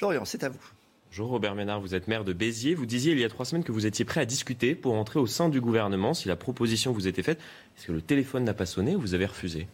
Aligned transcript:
Florian, 0.00 0.24
c'est 0.24 0.44
à 0.44 0.48
vous. 0.48 0.64
Bonjour 1.10 1.28
Robert 1.28 1.54
Ménard, 1.54 1.78
vous 1.78 1.94
êtes 1.94 2.08
maire 2.08 2.24
de 2.24 2.32
Béziers. 2.32 2.74
Vous 2.74 2.86
disiez 2.86 3.12
il 3.12 3.18
y 3.18 3.24
a 3.24 3.28
trois 3.28 3.44
semaines 3.44 3.64
que 3.64 3.70
vous 3.70 3.84
étiez 3.84 4.06
prêt 4.06 4.22
à 4.22 4.24
discuter 4.24 4.74
pour 4.74 4.94
entrer 4.94 5.20
au 5.20 5.26
sein 5.26 5.50
du 5.50 5.60
gouvernement 5.60 6.14
si 6.14 6.26
la 6.26 6.36
proposition 6.36 6.92
vous 6.92 7.06
était 7.06 7.22
faite. 7.22 7.38
Est-ce 7.76 7.88
que 7.88 7.92
le 7.92 8.00
téléphone 8.00 8.44
n'a 8.44 8.54
pas 8.54 8.64
sonné 8.64 8.96
ou 8.96 9.00
vous 9.02 9.12
avez 9.12 9.26
refusé? 9.26 9.68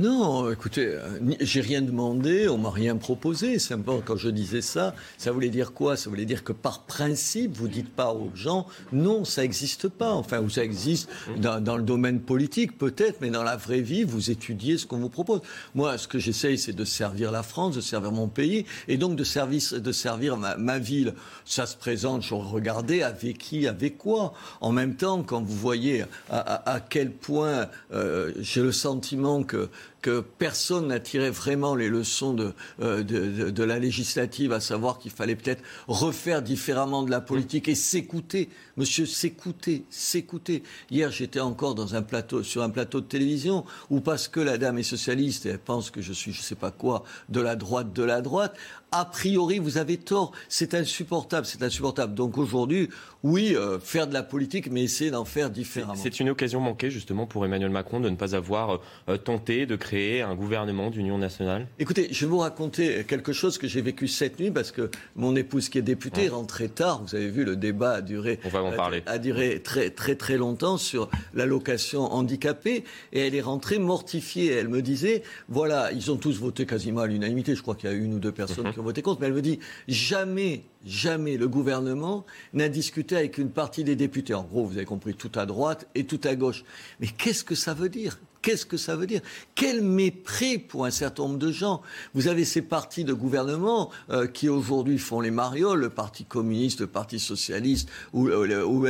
Non, 0.00 0.50
écoutez, 0.50 0.86
euh, 0.86 1.18
j'ai 1.42 1.60
rien 1.60 1.82
demandé, 1.82 2.48
on 2.48 2.56
m'a 2.56 2.70
rien 2.70 2.96
proposé. 2.96 3.58
Simplement, 3.58 4.00
quand 4.02 4.16
je 4.16 4.30
disais 4.30 4.62
ça, 4.62 4.94
ça 5.18 5.30
voulait 5.30 5.50
dire 5.50 5.74
quoi? 5.74 5.94
Ça 5.94 6.08
voulait 6.08 6.24
dire 6.24 6.42
que 6.42 6.54
par 6.54 6.84
principe, 6.84 7.54
vous 7.54 7.68
dites 7.68 7.90
pas 7.90 8.14
aux 8.14 8.30
gens, 8.34 8.66
non, 8.92 9.26
ça 9.26 9.42
n'existe 9.42 9.88
pas. 9.90 10.14
Enfin, 10.14 10.40
ou 10.40 10.48
ça 10.48 10.64
existe 10.64 11.10
dans, 11.36 11.76
le 11.76 11.82
domaine 11.82 12.20
politique, 12.20 12.78
peut-être, 12.78 13.20
mais 13.20 13.28
dans 13.28 13.42
la 13.42 13.56
vraie 13.56 13.82
vie, 13.82 14.04
vous 14.04 14.30
étudiez 14.30 14.78
ce 14.78 14.86
qu'on 14.86 14.96
vous 15.00 15.10
propose. 15.10 15.42
Moi, 15.74 15.98
ce 15.98 16.08
que 16.08 16.18
j'essaye, 16.18 16.56
c'est 16.56 16.72
de 16.72 16.86
servir 16.86 17.30
la 17.30 17.42
France, 17.42 17.76
de 17.76 17.82
servir 17.82 18.10
mon 18.10 18.28
pays, 18.28 18.64
et 18.88 18.96
donc 18.96 19.16
de, 19.16 19.24
service, 19.24 19.74
de 19.74 19.92
servir 19.92 20.38
ma, 20.38 20.78
ville. 20.78 21.12
Ça 21.44 21.66
se 21.66 21.76
présente, 21.76 22.22
je 22.22 22.32
regardais 22.32 23.02
avec 23.02 23.36
qui, 23.36 23.66
avec 23.66 23.98
quoi? 23.98 24.32
En 24.62 24.72
même 24.72 24.96
temps, 24.96 25.22
quand 25.22 25.42
vous 25.42 25.56
voyez 25.56 26.04
à, 26.30 26.38
à- 26.38 26.76
à 26.76 26.80
quel 26.80 27.10
point 27.10 27.66
euh, 27.92 28.32
j'ai 28.40 28.62
le 28.62 28.72
sentiment 28.72 29.42
que 29.42 29.68
que 30.02 30.20
personne 30.20 30.88
n'a 30.88 31.00
tiré 31.00 31.30
vraiment 31.30 31.74
les 31.74 31.88
leçons 31.88 32.32
de, 32.32 32.52
euh, 32.80 33.02
de, 33.02 33.50
de- 33.50 33.64
la 33.64 33.78
législative, 33.78 34.52
à 34.52 34.60
savoir 34.60 34.98
qu'il 34.98 35.10
fallait 35.10 35.36
peut-être 35.36 35.62
refaire 35.88 36.40
différemment 36.42 37.02
de 37.02 37.10
la 37.10 37.20
politique 37.20 37.68
et 37.68 37.74
s'écouter. 37.74 38.48
Monsieur, 38.76 39.04
s'écouter, 39.06 39.84
s'écouter. 39.90 40.62
Hier, 40.90 41.10
j'étais 41.10 41.40
encore 41.40 41.74
dans 41.74 41.94
un 41.94 42.02
plateau, 42.02 42.42
sur 42.42 42.62
un 42.62 42.70
plateau 42.70 43.00
de 43.00 43.06
télévision 43.06 43.64
où 43.90 44.00
parce 44.00 44.28
que 44.28 44.40
la 44.40 44.56
dame 44.56 44.78
est 44.78 44.82
socialiste 44.82 45.44
et 45.46 45.50
elle 45.50 45.58
pense 45.58 45.90
que 45.90 46.00
je 46.00 46.12
suis, 46.12 46.32
je 46.32 46.40
sais 46.40 46.54
pas 46.54 46.70
quoi, 46.70 47.04
de 47.28 47.40
la 47.40 47.54
droite, 47.56 47.92
de 47.92 48.02
la 48.02 48.22
droite, 48.22 48.56
a 48.92 49.04
priori, 49.04 49.58
vous 49.58 49.76
avez 49.78 49.98
tort. 49.98 50.32
C'est 50.48 50.74
insupportable, 50.74 51.46
c'est 51.46 51.62
insupportable. 51.62 52.14
Donc 52.14 52.38
aujourd'hui, 52.38 52.88
oui, 53.22 53.54
euh, 53.54 53.78
faire 53.78 54.06
de 54.08 54.14
la 54.14 54.22
politique, 54.22 54.68
mais 54.70 54.82
essayer 54.82 55.10
d'en 55.10 55.24
faire 55.26 55.50
différemment. 55.50 55.94
C'est 55.94 56.18
une 56.20 56.30
occasion 56.30 56.58
manquée 56.60 56.90
justement 56.90 57.26
pour 57.26 57.44
Emmanuel 57.44 57.70
Macron 57.70 58.00
de 58.00 58.08
ne 58.08 58.16
pas 58.16 58.34
avoir 58.34 58.80
euh, 59.08 59.16
tenté 59.18 59.66
de 59.66 59.76
créer 59.76 59.89
un 59.92 60.34
gouvernement 60.34 60.90
d'union 60.90 61.18
nationale? 61.18 61.66
Écoutez, 61.78 62.08
je 62.12 62.24
vais 62.24 62.30
vous 62.30 62.38
raconter 62.38 63.04
quelque 63.04 63.32
chose 63.32 63.58
que 63.58 63.66
j'ai 63.66 63.80
vécu 63.82 64.06
cette 64.08 64.38
nuit 64.38 64.50
parce 64.50 64.70
que 64.70 64.90
mon 65.16 65.34
épouse 65.36 65.68
qui 65.68 65.78
est 65.78 65.82
députée 65.82 66.26
est 66.26 66.28
rentrée 66.28 66.68
tard. 66.68 67.02
Vous 67.02 67.14
avez 67.14 67.28
vu, 67.28 67.44
le 67.44 67.56
débat 67.56 67.92
a 67.94 68.00
duré, 68.00 68.38
On 68.44 68.48
va 68.48 68.62
en 68.62 68.72
a- 68.72 68.76
parler. 68.76 69.02
a 69.06 69.18
duré 69.18 69.60
très 69.62 69.90
très 69.90 70.14
très 70.14 70.36
longtemps 70.36 70.76
sur 70.76 71.10
l'allocation 71.34 72.02
handicapée 72.12 72.84
et 73.12 73.26
elle 73.26 73.34
est 73.34 73.40
rentrée 73.40 73.78
mortifiée. 73.78 74.52
Elle 74.52 74.68
me 74.68 74.80
disait, 74.82 75.22
voilà, 75.48 75.90
ils 75.92 76.10
ont 76.10 76.16
tous 76.16 76.38
voté 76.38 76.66
quasiment 76.66 77.00
à 77.00 77.06
l'unanimité. 77.06 77.54
Je 77.56 77.62
crois 77.62 77.74
qu'il 77.74 77.90
y 77.90 77.92
a 77.92 77.96
une 77.96 78.14
ou 78.14 78.18
deux 78.18 78.32
personnes 78.32 78.66
Mhm. 78.68 78.72
qui 78.72 78.78
ont 78.78 78.84
voté 78.84 79.02
contre, 79.02 79.20
mais 79.20 79.26
elle 79.26 79.32
me 79.34 79.42
dit, 79.42 79.58
jamais, 79.88 80.62
jamais 80.86 81.36
le 81.36 81.48
gouvernement 81.48 82.24
n'a 82.54 82.68
discuté 82.68 83.16
avec 83.16 83.38
une 83.38 83.50
partie 83.50 83.82
des 83.84 83.96
députés. 83.96 84.34
En 84.34 84.44
gros, 84.44 84.64
vous 84.64 84.76
avez 84.76 84.86
compris, 84.86 85.14
tout 85.14 85.32
à 85.34 85.46
droite 85.46 85.88
et 85.94 86.04
tout 86.04 86.20
à 86.24 86.34
gauche. 86.36 86.64
Mais 87.00 87.08
qu'est-ce 87.08 87.42
que 87.44 87.54
ça 87.54 87.74
veut 87.74 87.88
dire? 87.88 88.18
Qu'est-ce 88.42 88.64
que 88.64 88.76
ça 88.76 88.96
veut 88.96 89.06
dire? 89.06 89.20
Quel 89.54 89.82
mépris 89.82 90.58
pour 90.58 90.86
un 90.86 90.90
certain 90.90 91.24
nombre 91.24 91.38
de 91.38 91.52
gens. 91.52 91.82
Vous 92.14 92.28
avez 92.28 92.44
ces 92.44 92.62
partis 92.62 93.04
de 93.04 93.12
gouvernement 93.12 93.90
euh, 94.08 94.26
qui 94.26 94.48
aujourd'hui 94.48 94.98
font 94.98 95.20
les 95.20 95.30
marioles, 95.30 95.80
le 95.80 95.90
Parti 95.90 96.24
communiste, 96.24 96.80
le 96.80 96.86
Parti 96.86 97.18
socialiste 97.18 97.88
ou, 98.12 98.28
ou. 98.30 98.86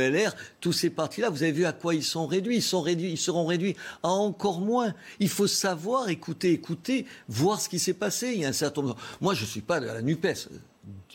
Tous 0.61 0.73
ces 0.73 0.89
partis-là, 0.89 1.29
vous 1.29 1.43
avez 1.43 1.51
vu 1.51 1.65
à 1.65 1.73
quoi 1.73 1.95
ils 1.95 2.03
sont 2.03 2.25
réduits. 2.27 2.57
Ils 2.57 2.61
sont 2.61 2.81
réduits, 2.81 3.11
ils 3.11 3.17
seront 3.17 3.45
réduits 3.45 3.75
à 4.03 4.09
encore 4.09 4.61
moins. 4.61 4.93
Il 5.19 5.29
faut 5.29 5.47
savoir 5.47 6.09
écouter, 6.09 6.51
écouter, 6.51 7.05
voir 7.27 7.59
ce 7.59 7.67
qui 7.67 7.79
s'est 7.79 7.93
passé. 7.93 8.31
Il 8.33 8.41
y 8.41 8.45
a 8.45 8.49
un 8.49 8.53
certain 8.53 8.81
nombre. 8.81 8.97
Moi, 9.19 9.33
je 9.33 9.45
suis 9.45 9.61
pas 9.61 9.79
de 9.79 9.87
la 9.87 10.01
Nupes. 10.01 10.27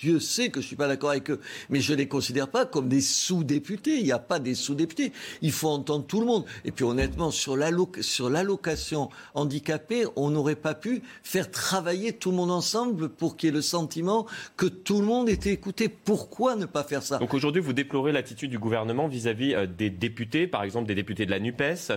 Dieu 0.00 0.20
sait 0.20 0.50
que 0.50 0.60
je 0.60 0.66
suis 0.66 0.76
pas 0.76 0.88
d'accord 0.88 1.10
avec 1.10 1.30
eux, 1.30 1.40
mais 1.70 1.80
je 1.80 1.94
les 1.94 2.06
considère 2.08 2.48
pas 2.48 2.66
comme 2.66 2.88
des 2.88 3.00
sous-députés. 3.00 3.98
Il 3.98 4.04
n'y 4.04 4.12
a 4.12 4.18
pas 4.18 4.38
des 4.38 4.54
sous-députés. 4.54 5.12
Il 5.42 5.52
faut 5.52 5.68
entendre 5.68 6.06
tout 6.06 6.20
le 6.20 6.26
monde. 6.26 6.44
Et 6.64 6.70
puis 6.72 6.84
honnêtement, 6.84 7.30
sur 7.30 7.56
l'alloc- 7.56 8.02
sur 8.02 8.28
l'allocation 8.30 9.08
handicapée, 9.34 10.04
on 10.16 10.30
n'aurait 10.30 10.54
pas 10.56 10.74
pu 10.74 11.02
faire 11.22 11.50
travailler 11.50 12.12
tout 12.12 12.30
le 12.30 12.36
monde 12.36 12.50
ensemble 12.50 13.08
pour 13.08 13.36
qu'il 13.36 13.48
y 13.48 13.50
ait 13.50 13.54
le 13.54 13.62
sentiment 13.62 14.26
que 14.56 14.66
tout 14.66 15.00
le 15.00 15.06
monde 15.06 15.28
était 15.28 15.52
écouté. 15.52 15.88
Pourquoi 15.88 16.56
ne 16.56 16.66
pas 16.66 16.84
faire 16.84 17.02
ça? 17.02 17.18
Donc 17.18 17.34
aujourd'hui, 17.34 17.62
vous 17.62 17.72
déplorez 17.72 18.12
l'attitude 18.12 18.50
du 18.50 18.58
gouvernement 18.58 19.08
vis-à-vis 19.08 19.54
euh, 19.54 19.66
des 19.66 19.90
députés, 19.90 20.46
par 20.46 20.62
exemple 20.62 20.86
des 20.86 20.94
députés 20.94 21.26
de 21.26 21.30
la 21.30 21.38
NUPES 21.40 21.92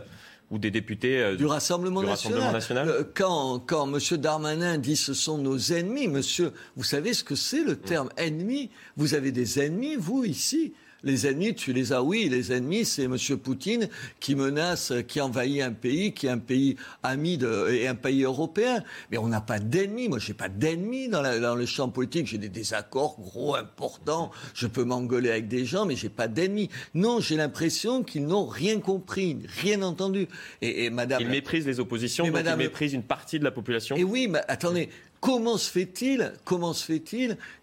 ou 0.51 0.57
des 0.57 0.71
députés 0.71 1.19
euh, 1.21 1.35
du 1.35 1.45
Rassemblement 1.45 2.01
du 2.01 2.07
national. 2.07 2.39
Rassemblement 2.39 2.85
national? 2.85 2.89
Euh, 2.89 3.03
quand, 3.13 3.59
quand 3.59 3.87
M. 3.87 4.17
Darmanin 4.17 4.77
dit 4.79 4.95
ce 4.95 5.13
sont 5.13 5.37
nos 5.37 5.59
ennemis, 5.59 6.07
monsieur, 6.07 6.53
vous 6.75 6.83
savez 6.83 7.13
ce 7.13 7.23
que 7.23 7.35
c'est 7.35 7.63
le 7.63 7.75
terme 7.89 8.09
ennemi 8.17 8.69
Vous 8.97 9.15
avez 9.15 9.31
des 9.31 9.59
ennemis, 9.59 9.95
vous, 9.95 10.23
ici 10.23 10.73
les 11.03 11.27
ennemis, 11.27 11.55
tu 11.55 11.73
les 11.73 11.93
as, 11.93 12.03
oui, 12.03 12.27
les 12.29 12.51
ennemis, 12.51 12.85
c'est 12.85 13.03
M. 13.03 13.15
Poutine 13.41 13.87
qui 14.19 14.35
menace, 14.35 14.91
qui 15.07 15.21
envahit 15.21 15.61
un 15.61 15.71
pays, 15.71 16.13
qui 16.13 16.27
est 16.27 16.29
un 16.29 16.39
pays 16.39 16.75
ami 17.03 17.37
de, 17.37 17.69
et 17.71 17.87
un 17.87 17.95
pays 17.95 18.23
européen. 18.23 18.83
Mais 19.11 19.17
on 19.17 19.27
n'a 19.27 19.41
pas 19.41 19.59
d'ennemis. 19.59 20.09
Moi, 20.09 20.19
j'ai 20.19 20.33
pas 20.33 20.49
d'ennemis 20.49 21.07
dans, 21.07 21.21
le 21.55 21.65
champ 21.65 21.89
politique. 21.89 22.27
J'ai 22.27 22.37
des 22.37 22.49
désaccords 22.49 23.17
gros, 23.19 23.55
importants. 23.55 24.31
Je 24.53 24.67
peux 24.67 24.83
m'engueuler 24.83 25.31
avec 25.31 25.47
des 25.47 25.65
gens, 25.65 25.85
mais 25.85 25.95
j'ai 25.95 26.09
pas 26.09 26.27
d'ennemis. 26.27 26.69
Non, 26.93 27.19
j'ai 27.19 27.37
l'impression 27.37 28.03
qu'ils 28.03 28.25
n'ont 28.25 28.45
rien 28.45 28.79
compris, 28.79 29.37
rien 29.61 29.81
entendu. 29.81 30.27
Et, 30.61 30.85
et 30.85 30.89
Madame. 30.89 31.21
Ils 31.21 31.29
méprisent 31.29 31.65
les 31.65 31.79
oppositions, 31.79 32.25
Mais 32.25 32.31
donc 32.31 32.39
madame- 32.39 32.59
ils 32.59 32.63
méprisent 32.63 32.93
une 32.93 33.03
partie 33.03 33.39
de 33.39 33.43
la 33.43 33.51
population. 33.51 33.95
Et 33.95 34.03
oui, 34.03 34.27
mais 34.29 34.41
attendez, 34.47 34.89
comment 35.19 35.57
se 35.57 35.69
fait-il, 35.69 36.33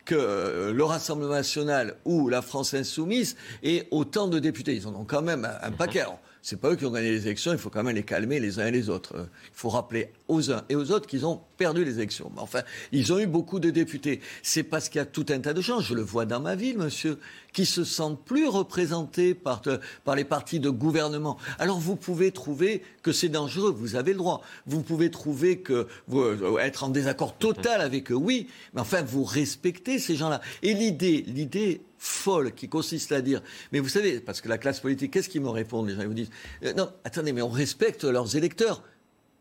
que 0.04 0.14
euh, 0.14 0.72
le 0.72 0.84
Rassemblement 0.84 1.32
national 1.32 1.96
ou 2.04 2.28
la 2.28 2.42
France 2.42 2.74
insoumise 2.74 3.36
ait 3.62 3.88
autant 3.90 4.28
de 4.28 4.38
députés? 4.38 4.74
Ils 4.74 4.86
en 4.86 4.94
ont 4.94 5.04
quand 5.04 5.22
même 5.22 5.48
un, 5.62 5.70
paquet. 5.70 6.04
C'est 6.48 6.60
pas 6.60 6.70
eux 6.70 6.76
qui 6.76 6.84
ont 6.84 6.92
gagné 6.92 7.10
les 7.10 7.26
élections, 7.26 7.50
il 7.50 7.58
faut 7.58 7.70
quand 7.70 7.82
même 7.82 7.96
les 7.96 8.04
calmer 8.04 8.38
les 8.38 8.60
uns 8.60 8.66
et 8.68 8.70
les 8.70 8.88
autres. 8.88 9.16
Euh, 9.16 9.24
Il 9.46 9.58
faut 9.58 9.68
rappeler 9.68 10.12
aux 10.28 10.52
uns 10.52 10.62
et 10.68 10.76
aux 10.76 10.92
autres 10.92 11.08
qu'ils 11.08 11.26
ont 11.26 11.40
perdu 11.56 11.84
les 11.84 11.94
élections. 11.94 12.30
Enfin, 12.36 12.60
ils 12.92 13.12
ont 13.12 13.18
eu 13.18 13.26
beaucoup 13.26 13.58
de 13.58 13.70
députés. 13.70 14.20
C'est 14.44 14.62
parce 14.62 14.88
qu'il 14.88 15.00
y 15.00 15.02
a 15.02 15.06
tout 15.06 15.26
un 15.30 15.40
tas 15.40 15.54
de 15.54 15.60
gens, 15.60 15.80
je 15.80 15.92
le 15.92 16.02
vois 16.02 16.24
dans 16.24 16.38
ma 16.38 16.54
ville, 16.54 16.78
monsieur, 16.78 17.18
qui 17.52 17.66
se 17.66 17.82
sentent 17.82 18.24
plus 18.24 18.46
représentés 18.46 19.34
par, 19.34 19.60
par 20.04 20.14
les 20.14 20.22
partis 20.22 20.60
de 20.60 20.70
gouvernement. 20.70 21.36
Alors 21.58 21.80
vous 21.80 21.96
pouvez 21.96 22.30
trouver 22.30 22.80
que 23.02 23.10
c'est 23.10 23.28
dangereux, 23.28 23.72
vous 23.76 23.96
avez 23.96 24.12
le 24.12 24.18
droit. 24.18 24.40
Vous 24.66 24.82
pouvez 24.82 25.10
trouver 25.10 25.58
que 25.58 25.88
vous 26.06 26.20
euh, 26.20 26.58
être 26.58 26.84
en 26.84 26.90
désaccord 26.90 27.36
total 27.36 27.80
avec 27.80 28.12
eux, 28.12 28.14
oui, 28.14 28.46
mais 28.72 28.82
enfin 28.82 29.02
vous 29.02 29.24
respectez 29.24 29.98
ces 29.98 30.14
gens-là. 30.14 30.40
Et 30.62 30.74
l'idée, 30.74 31.24
l'idée 31.26 31.80
folle 31.98 32.52
qui 32.52 32.68
consiste 32.68 33.12
à 33.12 33.20
dire, 33.20 33.42
mais 33.72 33.80
vous 33.80 33.88
savez, 33.88 34.20
parce 34.20 34.40
que 34.40 34.48
la 34.48 34.58
classe 34.58 34.80
politique, 34.80 35.12
qu'est-ce 35.12 35.28
qu'ils 35.28 35.42
me 35.42 35.48
répondent 35.48 35.88
les 35.88 35.94
gens? 35.94 36.02
Ils 36.02 36.08
vous 36.08 36.14
disent, 36.14 36.30
euh, 36.64 36.72
non, 36.74 36.92
attendez, 37.04 37.32
mais 37.32 37.42
on 37.42 37.48
respecte 37.48 38.04
leurs 38.04 38.36
électeurs, 38.36 38.82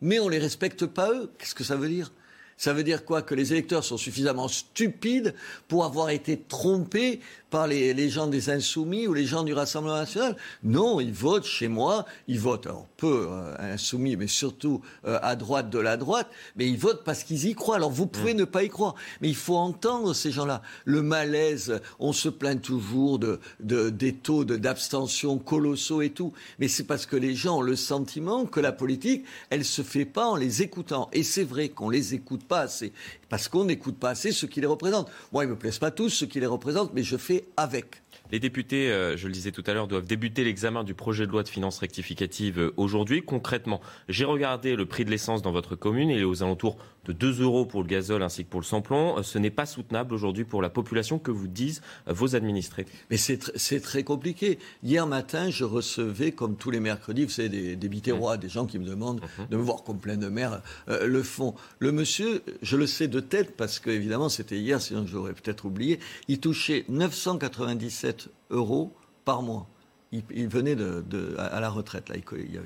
mais 0.01 0.19
on 0.19 0.29
les 0.29 0.39
respecte 0.39 0.85
pas 0.85 1.11
eux. 1.11 1.31
Qu'est-ce 1.37 1.55
que 1.55 1.63
ça 1.63 1.75
veut 1.75 1.89
dire? 1.89 2.11
Ça 2.57 2.73
veut 2.73 2.83
dire 2.83 3.03
quoi? 3.05 3.21
Que 3.21 3.35
les 3.35 3.51
électeurs 3.51 3.83
sont 3.83 3.97
suffisamment 3.97 4.47
stupides 4.47 5.33
pour 5.67 5.85
avoir 5.85 6.09
été 6.09 6.37
trompés 6.39 7.19
par 7.49 7.67
les, 7.67 7.93
les 7.93 8.09
gens 8.09 8.27
des 8.27 8.49
Insoumis 8.49 9.07
ou 9.07 9.13
les 9.13 9.25
gens 9.25 9.43
du 9.43 9.53
Rassemblement 9.53 9.95
national? 9.97 10.35
Non, 10.63 10.99
ils 10.99 11.13
votent 11.13 11.45
chez 11.45 11.67
moi, 11.67 12.05
ils 12.27 12.39
votent, 12.39 12.65
alors 12.67 12.87
peu 12.97 13.27
euh, 13.29 13.53
insoumis, 13.73 14.15
mais 14.15 14.27
surtout 14.27 14.81
euh, 15.05 15.19
à 15.21 15.35
droite 15.35 15.69
de 15.69 15.79
la 15.79 15.97
droite, 15.97 16.29
mais 16.55 16.67
ils 16.67 16.77
votent 16.77 17.03
parce 17.03 17.23
qu'ils 17.23 17.45
y 17.45 17.55
croient. 17.55 17.75
Alors 17.75 17.91
vous 17.91 18.07
pouvez 18.07 18.33
ne 18.33 18.45
pas 18.45 18.63
y 18.63 18.69
croire, 18.69 18.95
mais 19.21 19.27
il 19.29 19.35
faut 19.35 19.55
entendre 19.57 20.13
ces 20.13 20.31
gens-là. 20.31 20.61
Le 20.85 21.01
malaise, 21.01 21.81
on 21.99 22.13
se 22.13 22.29
plaint 22.29 22.61
toujours 22.61 23.19
de, 23.19 23.39
de- 23.59 23.89
des 23.89 24.13
taux 24.13 24.45
de- 24.45 24.55
d'abstention 24.57 25.37
colossaux 25.37 26.01
et 26.01 26.09
tout, 26.11 26.33
mais 26.59 26.67
c'est 26.67 26.85
parce 26.85 27.05
que 27.05 27.15
les 27.17 27.35
gens 27.35 27.57
ont 27.57 27.61
le 27.61 27.75
sentiment 27.75 28.45
que 28.45 28.59
la 28.59 28.71
politique, 28.71 29.25
elle 29.49 29.65
se 29.65 29.81
fait 29.81 30.05
pas 30.05 30.25
en 30.27 30.35
les 30.35 30.61
écoutant. 30.61 31.09
Et 31.13 31.23
c'est 31.23 31.43
vrai 31.43 31.69
qu'on 31.69 31.89
les 31.89 32.13
écoute 32.13 32.44
pas 32.47 32.61
assez, 32.61 32.93
parce 33.29 33.47
qu'on 33.47 33.65
n'écoute 33.65 33.97
pas 33.97 34.09
assez 34.09 34.31
ceux 34.31 34.47
qui 34.47 34.61
les 34.61 34.67
représentent. 34.67 35.09
Moi, 35.31 35.43
ils 35.43 35.49
me 35.49 35.55
plaisent 35.55 35.79
pas 35.79 35.91
tous 35.91 36.09
ceux 36.09 36.25
qui 36.25 36.39
les 36.39 36.45
représentent, 36.45 36.93
mais 36.93 37.03
je 37.03 37.17
fais 37.17 37.45
avec. 37.57 38.01
Les 38.31 38.39
députés, 38.39 38.91
euh, 38.91 39.15
je 39.17 39.27
le 39.27 39.33
disais 39.33 39.51
tout 39.51 39.63
à 39.67 39.73
l'heure, 39.73 39.87
doivent 39.87 40.07
débuter 40.07 40.43
l'examen 40.43 40.83
du 40.83 40.95
projet 40.95 41.27
de 41.27 41.31
loi 41.31 41.43
de 41.43 41.49
finances 41.49 41.77
rectificative 41.77 42.59
euh, 42.59 42.73
aujourd'hui. 42.75 43.21
Concrètement, 43.21 43.81
j'ai 44.09 44.25
regardé 44.25 44.75
le 44.75 44.85
prix 44.85 45.05
de 45.05 45.11
l'essence 45.11 45.41
dans 45.41 45.51
votre 45.51 45.75
commune, 45.75 46.09
il 46.09 46.19
est 46.19 46.23
aux 46.23 46.41
alentours 46.41 46.77
de 47.05 47.13
2 47.13 47.41
euros 47.41 47.65
pour 47.65 47.81
le 47.81 47.87
gazole 47.87 48.23
ainsi 48.23 48.45
que 48.45 48.49
pour 48.49 48.59
le 48.59 48.65
samplon. 48.65 49.21
Ce 49.23 49.37
n'est 49.37 49.51
pas 49.51 49.65
soutenable 49.65 50.13
aujourd'hui 50.13 50.43
pour 50.43 50.61
la 50.61 50.69
population 50.69 51.19
que 51.19 51.31
vous 51.31 51.47
disent 51.47 51.81
vos 52.07 52.35
administrés. 52.35 52.85
Mais 53.09 53.17
c'est 53.17 53.79
très 53.81 54.03
compliqué. 54.03 54.59
Hier 54.83 55.05
matin, 55.07 55.49
je 55.49 55.63
recevais, 55.63 56.31
comme 56.31 56.55
tous 56.55 56.71
les 56.71 56.79
mercredis, 56.79 57.25
vous 57.25 57.29
savez, 57.29 57.49
des, 57.49 57.75
des 57.75 57.89
bitérois, 57.89 58.37
des 58.37 58.49
gens 58.49 58.65
qui 58.65 58.79
me 58.79 58.85
demandent 58.85 59.21
mhm. 59.39 59.47
de 59.49 59.57
me 59.57 59.61
voir 59.61 59.83
comme 59.83 59.99
plein 59.99 60.17
de 60.17 60.27
mer 60.27 60.61
le 60.87 61.23
fond. 61.23 61.55
Le 61.79 61.91
monsieur, 61.91 62.43
je 62.61 62.77
le 62.77 62.87
sais 62.87 63.07
de 63.07 63.19
tête 63.19 63.55
parce 63.55 63.79
que 63.79 63.89
évidemment 63.89 64.29
c'était 64.29 64.57
hier, 64.57 64.81
sinon 64.81 65.05
j'aurais 65.05 65.33
peut-être 65.33 65.65
oublié, 65.65 65.99
il 66.27 66.39
touchait 66.39 66.85
997 66.89 68.29
euros 68.49 68.93
par 69.23 69.41
mois. 69.41 69.67
Il, 70.11 70.47
venait 70.47 70.75
de, 70.77 71.35
à 71.37 71.59
la 71.59 71.69
retraite, 71.69 72.07
là. 72.07 72.15
Il, 72.15 72.61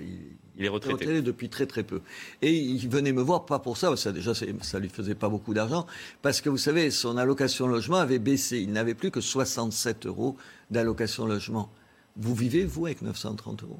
est 0.66 0.70
retraité. 0.70 1.22
depuis 1.22 1.50
très 1.50 1.66
très 1.66 1.84
peu. 1.84 2.02
Et 2.42 2.54
il 2.54 2.88
venait 2.90 3.14
me 3.14 3.22
voir, 3.22 3.46
pas 3.46 3.60
pour 3.60 3.78
ça, 3.78 3.96
ça 3.96 4.12
déjà 4.12 4.34
ça 4.34 4.80
lui 4.80 4.90
faisait 4.90 5.16
pas 5.16 5.30
beaucoup 5.30 5.54
d'argent, 5.54 5.86
parce 6.22 6.42
que 6.42 6.50
vous 6.50 6.58
savez, 6.58 6.92
son 6.92 7.18
allocation 7.18 7.68
logement 7.68 7.98
avait 7.98 8.20
baissé. 8.20 8.60
Il 8.60 8.72
n'avait 8.72 8.96
plus 8.96 9.12
que 9.12 9.22
67 9.22 10.06
euros 10.06 10.36
d'allocation 10.70 11.26
logement. 11.26 11.70
Vous 12.16 12.36
vivez, 12.36 12.66
vous, 12.66 12.86
avec 12.86 13.02
930 13.02 13.64
euros? 13.64 13.80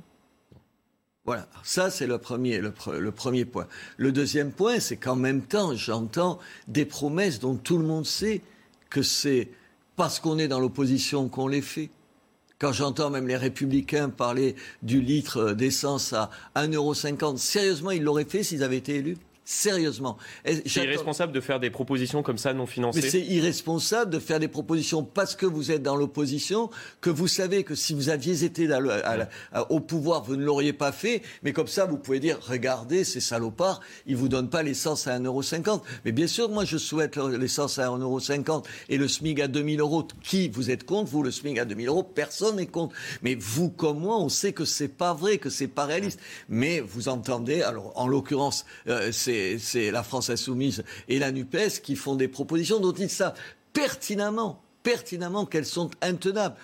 Voilà, 1.26 1.48
ça 1.64 1.92
c'est 1.92 2.08
le 2.08 2.18
premier, 2.18 2.60
le, 2.60 3.12
premier 3.12 3.46
point. 3.46 3.68
Le 3.98 4.12
deuxième 4.12 4.52
point, 4.52 4.80
c'est 4.80 4.98
qu'en 4.98 5.16
même 5.16 5.44
temps, 5.44 5.76
j'entends 5.76 6.40
des 6.68 6.86
promesses 6.86 7.40
dont 7.40 7.56
tout 7.56 7.78
le 7.78 7.86
monde 7.86 8.06
sait 8.06 8.42
que 8.90 9.04
c'est 9.04 9.50
parce 9.96 10.20
qu'on 10.20 10.40
est 10.40 10.48
dans 10.48 10.60
l'opposition 10.60 11.30
qu'on 11.30 11.48
les 11.48 11.62
fait. 11.62 11.92
Quand 12.60 12.74
j'entends 12.74 13.10
même 13.10 13.26
les 13.26 13.38
républicains 13.38 14.10
parler 14.10 14.58
du 14.84 15.00
litre 15.00 15.54
d'essence 15.54 16.12
à 16.12 16.30
1,50€, 16.58 17.38
sérieusement, 17.38 17.92
ils 17.92 18.04
l'auraient 18.04 18.26
fait 18.26 18.44
s'ils 18.44 18.64
avaient 18.64 18.76
été 18.76 18.96
élus? 18.96 19.16
Sérieusement. 19.52 20.16
C'est 20.46 20.84
irresponsable 20.84 21.34
de 21.34 21.42
faire 21.42 21.60
des 21.60 21.72
propositions 21.72 22.22
comme 22.22 22.38
ça 22.38 22.54
non 22.54 22.68
financées. 22.68 23.02
Mais 23.02 23.10
c'est 23.10 23.26
irresponsable 23.26 24.12
de 24.12 24.20
faire 24.20 24.40
des 24.40 24.48
propositions 24.48 25.04
parce 25.04 25.36
que 25.36 25.48
vous 25.48 25.72
êtes 25.72 25.82
dans 25.82 25.96
l'opposition, 25.96 26.70
que 27.02 27.10
vous 27.10 27.28
savez 27.28 27.64
que 27.64 27.74
si 27.74 27.96
vous 27.96 28.10
aviez 28.10 28.44
été 28.44 28.70
au 29.70 29.80
pouvoir, 29.80 30.24
vous 30.24 30.36
ne 30.36 30.46
l'auriez 30.46 30.72
pas 30.72 30.92
fait. 30.92 31.24
Mais 31.42 31.52
comme 31.52 31.68
ça, 31.68 31.86
vous 31.86 31.98
pouvez 31.98 32.20
dire, 32.20 32.38
regardez, 32.48 33.04
ces 33.04 33.22
salopards, 33.22 33.82
ils 34.06 34.16
vous 34.16 34.30
donnent 34.30 34.52
pas 34.52 34.62
l'essence 34.62 35.08
à 35.08 35.18
1,50€. 35.18 35.82
Mais 36.06 36.12
bien 36.12 36.28
sûr, 36.28 36.48
moi, 36.50 36.64
je 36.64 36.78
souhaite 36.78 37.18
l'essence 37.18 37.80
à 37.80 37.88
1,50€ 37.88 38.66
et 38.90 39.00
le 39.00 39.08
SMIC 39.08 39.40
à 39.40 39.48
2000 39.48 39.80
euros. 39.80 40.08
Qui 40.22 40.50
vous 40.50 40.70
êtes 40.70 40.84
contre 40.84 41.10
Vous, 41.10 41.24
le 41.24 41.32
SMIC 41.32 41.58
à 41.58 41.66
2000 41.66 41.88
euros, 41.88 42.04
personne 42.04 42.58
n'est 42.58 42.68
contre. 42.68 42.94
Mais 43.24 43.34
vous, 43.34 43.72
comme 43.72 43.98
moi, 43.98 44.20
on 44.20 44.30
sait 44.30 44.54
que 44.54 44.64
c'est 44.64 44.90
pas 44.90 45.16
vrai, 45.16 45.40
que 45.40 45.50
c'est 45.50 45.68
pas 45.68 45.86
réaliste. 45.86 46.20
Mais 46.50 46.82
vous 46.82 47.10
entendez, 47.10 47.64
alors 47.64 47.94
en 47.96 48.08
l'occurrence, 48.08 48.64
euh, 48.88 49.12
c'est 49.12 49.39
c'est 49.60 49.92
la 49.92 50.04
France 50.04 50.30
insoumise 50.30 50.84
et 51.08 51.20
la 51.20 51.32
NUPES 51.32 51.82
qui 51.84 51.96
font 51.96 52.16
des 52.16 52.28
propositions 52.28 52.80
dont 52.80 52.94
ils 52.94 53.10
savent 53.10 53.36
pertinemment, 53.74 54.62
pertinemment 54.84 55.46
qu'elles 55.46 55.66
sont 55.66 55.90
intenables. 56.02 56.56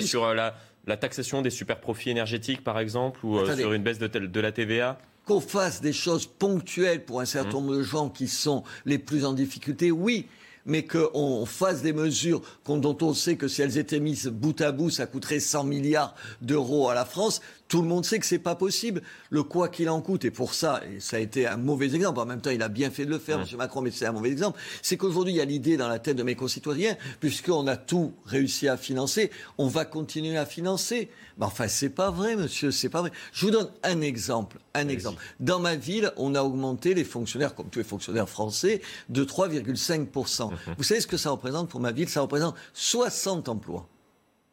Sur 0.00 0.24
euh, 0.24 0.50
la, 0.86 0.96
taxation 0.96 1.42
des 1.42 1.50
super 1.50 1.80
profits 1.80 2.10
énergétiques, 2.10 2.64
par 2.64 2.78
exemple, 2.78 3.24
ou 3.24 3.38
euh, 3.38 3.56
sur 3.56 3.72
une 3.72 3.82
baisse 3.82 3.98
de, 3.98 4.40
la 4.40 4.52
TVA? 4.52 4.98
Qu'on 5.26 5.40
fasse 5.40 5.80
des 5.80 5.92
choses 5.92 6.26
ponctuelles 6.26 7.04
pour 7.04 7.20
un 7.20 7.24
certain 7.24 7.50
mmh. 7.50 7.52
nombre 7.52 7.76
de 7.76 7.82
gens 7.82 8.08
qui 8.08 8.28
sont 8.28 8.64
les 8.84 8.98
plus 8.98 9.24
en 9.24 9.32
difficulté, 9.32 9.90
oui, 9.90 10.26
mais 10.66 10.84
qu'on 10.84 11.46
fasse 11.46 11.82
des 11.82 11.92
mesures 11.92 12.42
dont 12.66 12.96
on 13.00 13.14
sait 13.14 13.36
que 13.36 13.48
si 13.48 13.62
elles 13.62 13.78
étaient 13.78 14.00
mises 14.00 14.26
bout 14.28 14.60
à 14.60 14.72
bout, 14.72 14.90
ça 14.90 15.06
coûterait 15.06 15.40
100 15.40 15.64
milliards 15.64 16.14
d'euros 16.40 16.88
à 16.88 16.94
la 16.94 17.04
France. 17.04 17.40
Tout 17.68 17.80
le 17.80 17.88
monde 17.88 18.04
sait 18.04 18.18
que 18.18 18.26
c'est 18.26 18.38
pas 18.38 18.54
possible. 18.54 19.02
Le 19.30 19.42
quoi 19.42 19.68
qu'il 19.68 19.88
en 19.88 20.02
coûte, 20.02 20.26
et 20.26 20.30
pour 20.30 20.52
ça, 20.52 20.82
et 20.92 21.00
ça 21.00 21.16
a 21.16 21.20
été 21.20 21.46
un 21.46 21.56
mauvais 21.56 21.94
exemple, 21.94 22.20
en 22.20 22.26
même 22.26 22.42
temps 22.42 22.50
il 22.50 22.62
a 22.62 22.68
bien 22.68 22.90
fait 22.90 23.06
de 23.06 23.10
le 23.10 23.18
faire, 23.18 23.40
M. 23.40 23.46
Macron, 23.56 23.80
mais 23.80 23.90
c'est 23.90 24.04
un 24.04 24.12
mauvais 24.12 24.30
exemple, 24.30 24.60
c'est 24.82 24.98
qu'aujourd'hui 24.98 25.32
il 25.32 25.36
y 25.36 25.40
a 25.40 25.46
l'idée 25.46 25.78
dans 25.78 25.88
la 25.88 25.98
tête 25.98 26.16
de 26.16 26.22
mes 26.22 26.34
concitoyens, 26.34 26.96
puisqu'on 27.20 27.66
a 27.66 27.78
tout 27.78 28.12
réussi 28.26 28.68
à 28.68 28.76
financer, 28.76 29.30
on 29.56 29.68
va 29.68 29.86
continuer 29.86 30.36
à 30.36 30.44
financer. 30.44 31.08
Mais 31.38 31.46
enfin, 31.46 31.66
c'est 31.66 31.88
pas 31.88 32.10
vrai, 32.10 32.36
monsieur, 32.36 32.70
c'est 32.70 32.90
pas 32.90 33.00
vrai. 33.00 33.10
Je 33.32 33.46
vous 33.46 33.52
donne 33.52 33.70
un 33.82 34.02
exemple, 34.02 34.58
un 34.74 34.88
exemple. 34.88 35.22
Dans 35.40 35.58
ma 35.58 35.74
ville, 35.74 36.12
on 36.18 36.34
a 36.34 36.42
augmenté 36.42 36.92
les 36.92 37.04
fonctionnaires, 37.04 37.54
comme 37.54 37.70
tous 37.70 37.78
les 37.78 37.86
fonctionnaires 37.86 38.28
français, 38.28 38.82
de 39.08 39.24
3,5%. 39.24 40.51
Vous 40.76 40.84
savez 40.84 41.00
ce 41.00 41.06
que 41.06 41.16
ça 41.16 41.30
représente 41.30 41.68
pour 41.68 41.80
ma 41.80 41.92
ville? 41.92 42.08
Ça 42.08 42.20
représente 42.20 42.54
60 42.74 43.48
emplois. 43.48 43.88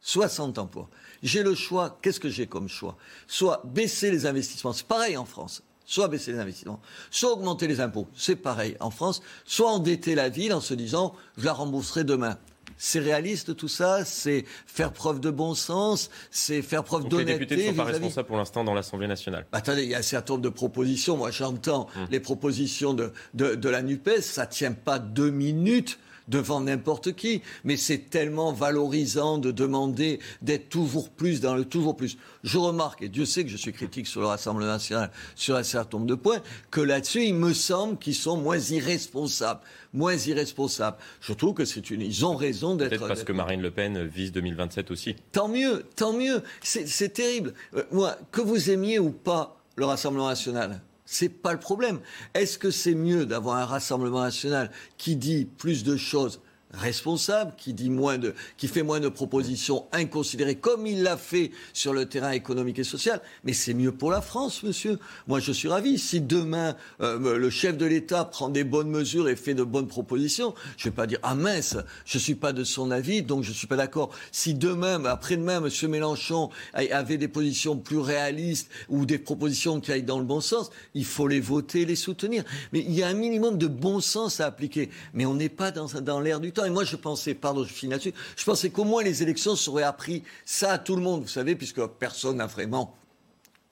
60 0.00 0.58
emplois. 0.58 0.88
J'ai 1.22 1.42
le 1.42 1.54
choix, 1.54 1.98
qu'est-ce 2.00 2.20
que 2.20 2.30
j'ai 2.30 2.46
comme 2.46 2.68
choix? 2.68 2.96
Soit 3.26 3.62
baisser 3.64 4.10
les 4.10 4.26
investissements, 4.26 4.72
c'est 4.72 4.86
pareil 4.86 5.16
en 5.16 5.26
France, 5.26 5.62
soit 5.84 6.08
baisser 6.08 6.32
les 6.32 6.38
investissements, 6.38 6.80
soit 7.10 7.32
augmenter 7.32 7.66
les 7.66 7.80
impôts, 7.80 8.08
c'est 8.14 8.36
pareil 8.36 8.76
en 8.80 8.90
France, 8.90 9.20
soit 9.44 9.70
endetter 9.70 10.14
la 10.14 10.30
ville 10.30 10.54
en 10.54 10.60
se 10.60 10.72
disant 10.74 11.14
je 11.36 11.44
la 11.44 11.52
rembourserai 11.52 12.04
demain. 12.04 12.38
C'est 12.82 12.98
réaliste 12.98 13.54
tout 13.56 13.68
ça, 13.68 14.06
c'est 14.06 14.46
faire 14.66 14.94
preuve 14.94 15.20
de 15.20 15.30
bon 15.30 15.54
sens, 15.54 16.08
c'est 16.30 16.62
faire 16.62 16.82
preuve 16.82 17.08
d'honnêteté. 17.08 17.32
Les 17.32 17.38
députés 17.38 17.62
ne 17.64 17.70
sont 17.72 17.76
pas 17.76 17.84
responsables 17.84 18.26
pour 18.26 18.38
l'instant 18.38 18.64
dans 18.64 18.72
l'Assemblée 18.72 19.06
nationale. 19.06 19.44
Bah, 19.52 19.58
attendez, 19.58 19.82
il 19.82 19.90
y 19.90 19.94
a 19.94 19.98
un 19.98 20.02
certain 20.02 20.32
nombre 20.32 20.44
de 20.44 20.48
propositions. 20.48 21.18
Moi, 21.18 21.30
j'entends 21.30 21.88
hum. 21.94 22.06
les 22.10 22.20
propositions 22.20 22.94
de, 22.94 23.12
de, 23.34 23.54
de 23.54 23.68
la 23.68 23.82
NUPES, 23.82 24.22
ça 24.22 24.46
ne 24.46 24.50
tient 24.50 24.72
pas 24.72 24.98
deux 24.98 25.30
minutes 25.30 25.98
devant 26.30 26.60
n'importe 26.60 27.14
qui, 27.14 27.42
mais 27.64 27.76
c'est 27.76 28.10
tellement 28.10 28.52
valorisant 28.52 29.38
de 29.38 29.50
demander 29.50 30.20
d'être 30.42 30.68
toujours 30.68 31.10
plus 31.10 31.40
dans 31.40 31.54
le 31.54 31.64
toujours 31.64 31.96
plus. 31.96 32.16
Je 32.44 32.58
remarque, 32.58 33.02
et 33.02 33.08
Dieu 33.08 33.26
sait 33.26 33.44
que 33.44 33.50
je 33.50 33.56
suis 33.56 33.72
critique 33.72 34.06
sur 34.06 34.20
le 34.20 34.26
Rassemblement 34.26 34.70
national 34.70 35.10
sur 35.34 35.56
un 35.56 35.62
certain 35.62 35.98
nombre 35.98 36.08
de 36.08 36.14
points, 36.14 36.40
que 36.70 36.80
là-dessus, 36.80 37.24
il 37.24 37.34
me 37.34 37.52
semble 37.52 37.98
qu'ils 37.98 38.14
sont 38.14 38.36
moins 38.36 38.58
irresponsables. 38.58 39.60
Moins 39.92 40.16
irresponsables. 40.16 40.96
Je 41.20 41.32
trouve 41.32 41.54
que 41.54 41.64
c'est 41.64 41.90
une. 41.90 42.00
Ils 42.00 42.24
ont 42.24 42.36
raison 42.36 42.76
d'être. 42.76 42.90
Peut-être 42.90 43.08
parce 43.08 43.24
que 43.24 43.32
Marine 43.32 43.60
Le 43.60 43.72
Pen 43.72 44.06
vise 44.06 44.30
2027 44.30 44.90
aussi. 44.92 45.16
Tant 45.32 45.48
mieux, 45.48 45.84
tant 45.96 46.12
mieux. 46.12 46.42
C'est 46.62 47.12
terrible. 47.12 47.54
Euh, 47.74 47.82
moi, 47.90 48.16
que 48.30 48.40
vous 48.40 48.70
aimiez 48.70 49.00
ou 49.00 49.10
pas 49.10 49.60
le 49.74 49.86
Rassemblement 49.86 50.28
national, 50.28 50.80
c'est 51.10 51.28
pas 51.28 51.52
le 51.52 51.58
problème. 51.58 52.00
Est-ce 52.34 52.56
que 52.56 52.70
c'est 52.70 52.94
mieux 52.94 53.26
d'avoir 53.26 53.56
un 53.56 53.64
Rassemblement 53.64 54.22
national 54.22 54.70
qui 54.96 55.16
dit 55.16 55.44
plus 55.44 55.82
de 55.82 55.96
choses 55.96 56.40
responsable, 56.72 57.52
qui 57.56 57.72
dit 57.72 57.90
moins 57.90 58.18
de, 58.18 58.34
qui 58.56 58.68
fait 58.68 58.82
moins 58.82 59.00
de 59.00 59.08
propositions 59.08 59.86
inconsidérées, 59.92 60.56
comme 60.56 60.86
il 60.86 61.02
l'a 61.02 61.16
fait 61.16 61.50
sur 61.72 61.92
le 61.92 62.06
terrain 62.06 62.30
économique 62.30 62.78
et 62.78 62.84
social. 62.84 63.20
Mais 63.44 63.52
c'est 63.52 63.74
mieux 63.74 63.92
pour 63.92 64.10
la 64.10 64.20
France, 64.20 64.62
monsieur. 64.62 64.98
Moi, 65.26 65.40
je 65.40 65.52
suis 65.52 65.68
ravi. 65.68 65.98
Si 65.98 66.20
demain 66.20 66.76
euh, 67.00 67.38
le 67.38 67.50
chef 67.50 67.76
de 67.76 67.86
l'État 67.86 68.24
prend 68.24 68.48
des 68.48 68.64
bonnes 68.64 68.90
mesures 68.90 69.28
et 69.28 69.36
fait 69.36 69.54
de 69.54 69.64
bonnes 69.64 69.88
propositions, 69.88 70.54
je 70.76 70.86
ne 70.86 70.90
vais 70.90 70.96
pas 70.96 71.06
dire 71.06 71.18
ah 71.22 71.34
mince, 71.34 71.76
je 72.04 72.18
suis 72.18 72.34
pas 72.34 72.52
de 72.52 72.64
son 72.64 72.90
avis, 72.90 73.22
donc 73.22 73.42
je 73.44 73.52
suis 73.52 73.66
pas 73.66 73.76
d'accord. 73.76 74.10
Si 74.32 74.54
demain, 74.54 75.04
après-demain, 75.04 75.60
monsieur 75.60 75.88
Mélenchon 75.88 76.50
avait 76.72 77.18
des 77.18 77.28
positions 77.28 77.76
plus 77.76 77.98
réalistes 77.98 78.70
ou 78.88 79.06
des 79.06 79.18
propositions 79.18 79.80
qui 79.80 79.92
aillent 79.92 80.02
dans 80.02 80.18
le 80.18 80.24
bon 80.24 80.40
sens, 80.40 80.70
il 80.94 81.04
faut 81.04 81.28
les 81.28 81.40
voter, 81.40 81.84
les 81.84 81.96
soutenir. 81.96 82.44
Mais 82.72 82.80
il 82.80 82.92
y 82.92 83.02
a 83.02 83.08
un 83.08 83.14
minimum 83.14 83.58
de 83.58 83.66
bon 83.66 84.00
sens 84.00 84.40
à 84.40 84.46
appliquer. 84.46 84.90
Mais 85.14 85.26
on 85.26 85.34
n'est 85.34 85.48
pas 85.48 85.70
dans, 85.70 85.86
dans 86.00 86.20
l'air 86.20 86.40
du 86.40 86.52
temps. 86.52 86.59
Et 86.64 86.70
moi, 86.70 86.84
je 86.84 86.96
pensais, 86.96 87.34
pardon, 87.34 87.64
je 87.64 87.72
finis 87.72 87.92
là-dessus, 87.92 88.14
je 88.36 88.44
pensais 88.44 88.70
qu'au 88.70 88.84
moins 88.84 89.02
les 89.02 89.22
élections 89.22 89.56
seraient 89.56 89.82
appris 89.82 90.22
ça 90.44 90.72
à 90.72 90.78
tout 90.78 90.96
le 90.96 91.02
monde, 91.02 91.22
vous 91.22 91.28
savez, 91.28 91.56
puisque 91.56 91.84
personne 91.86 92.36
n'a 92.36 92.46
vraiment 92.46 92.96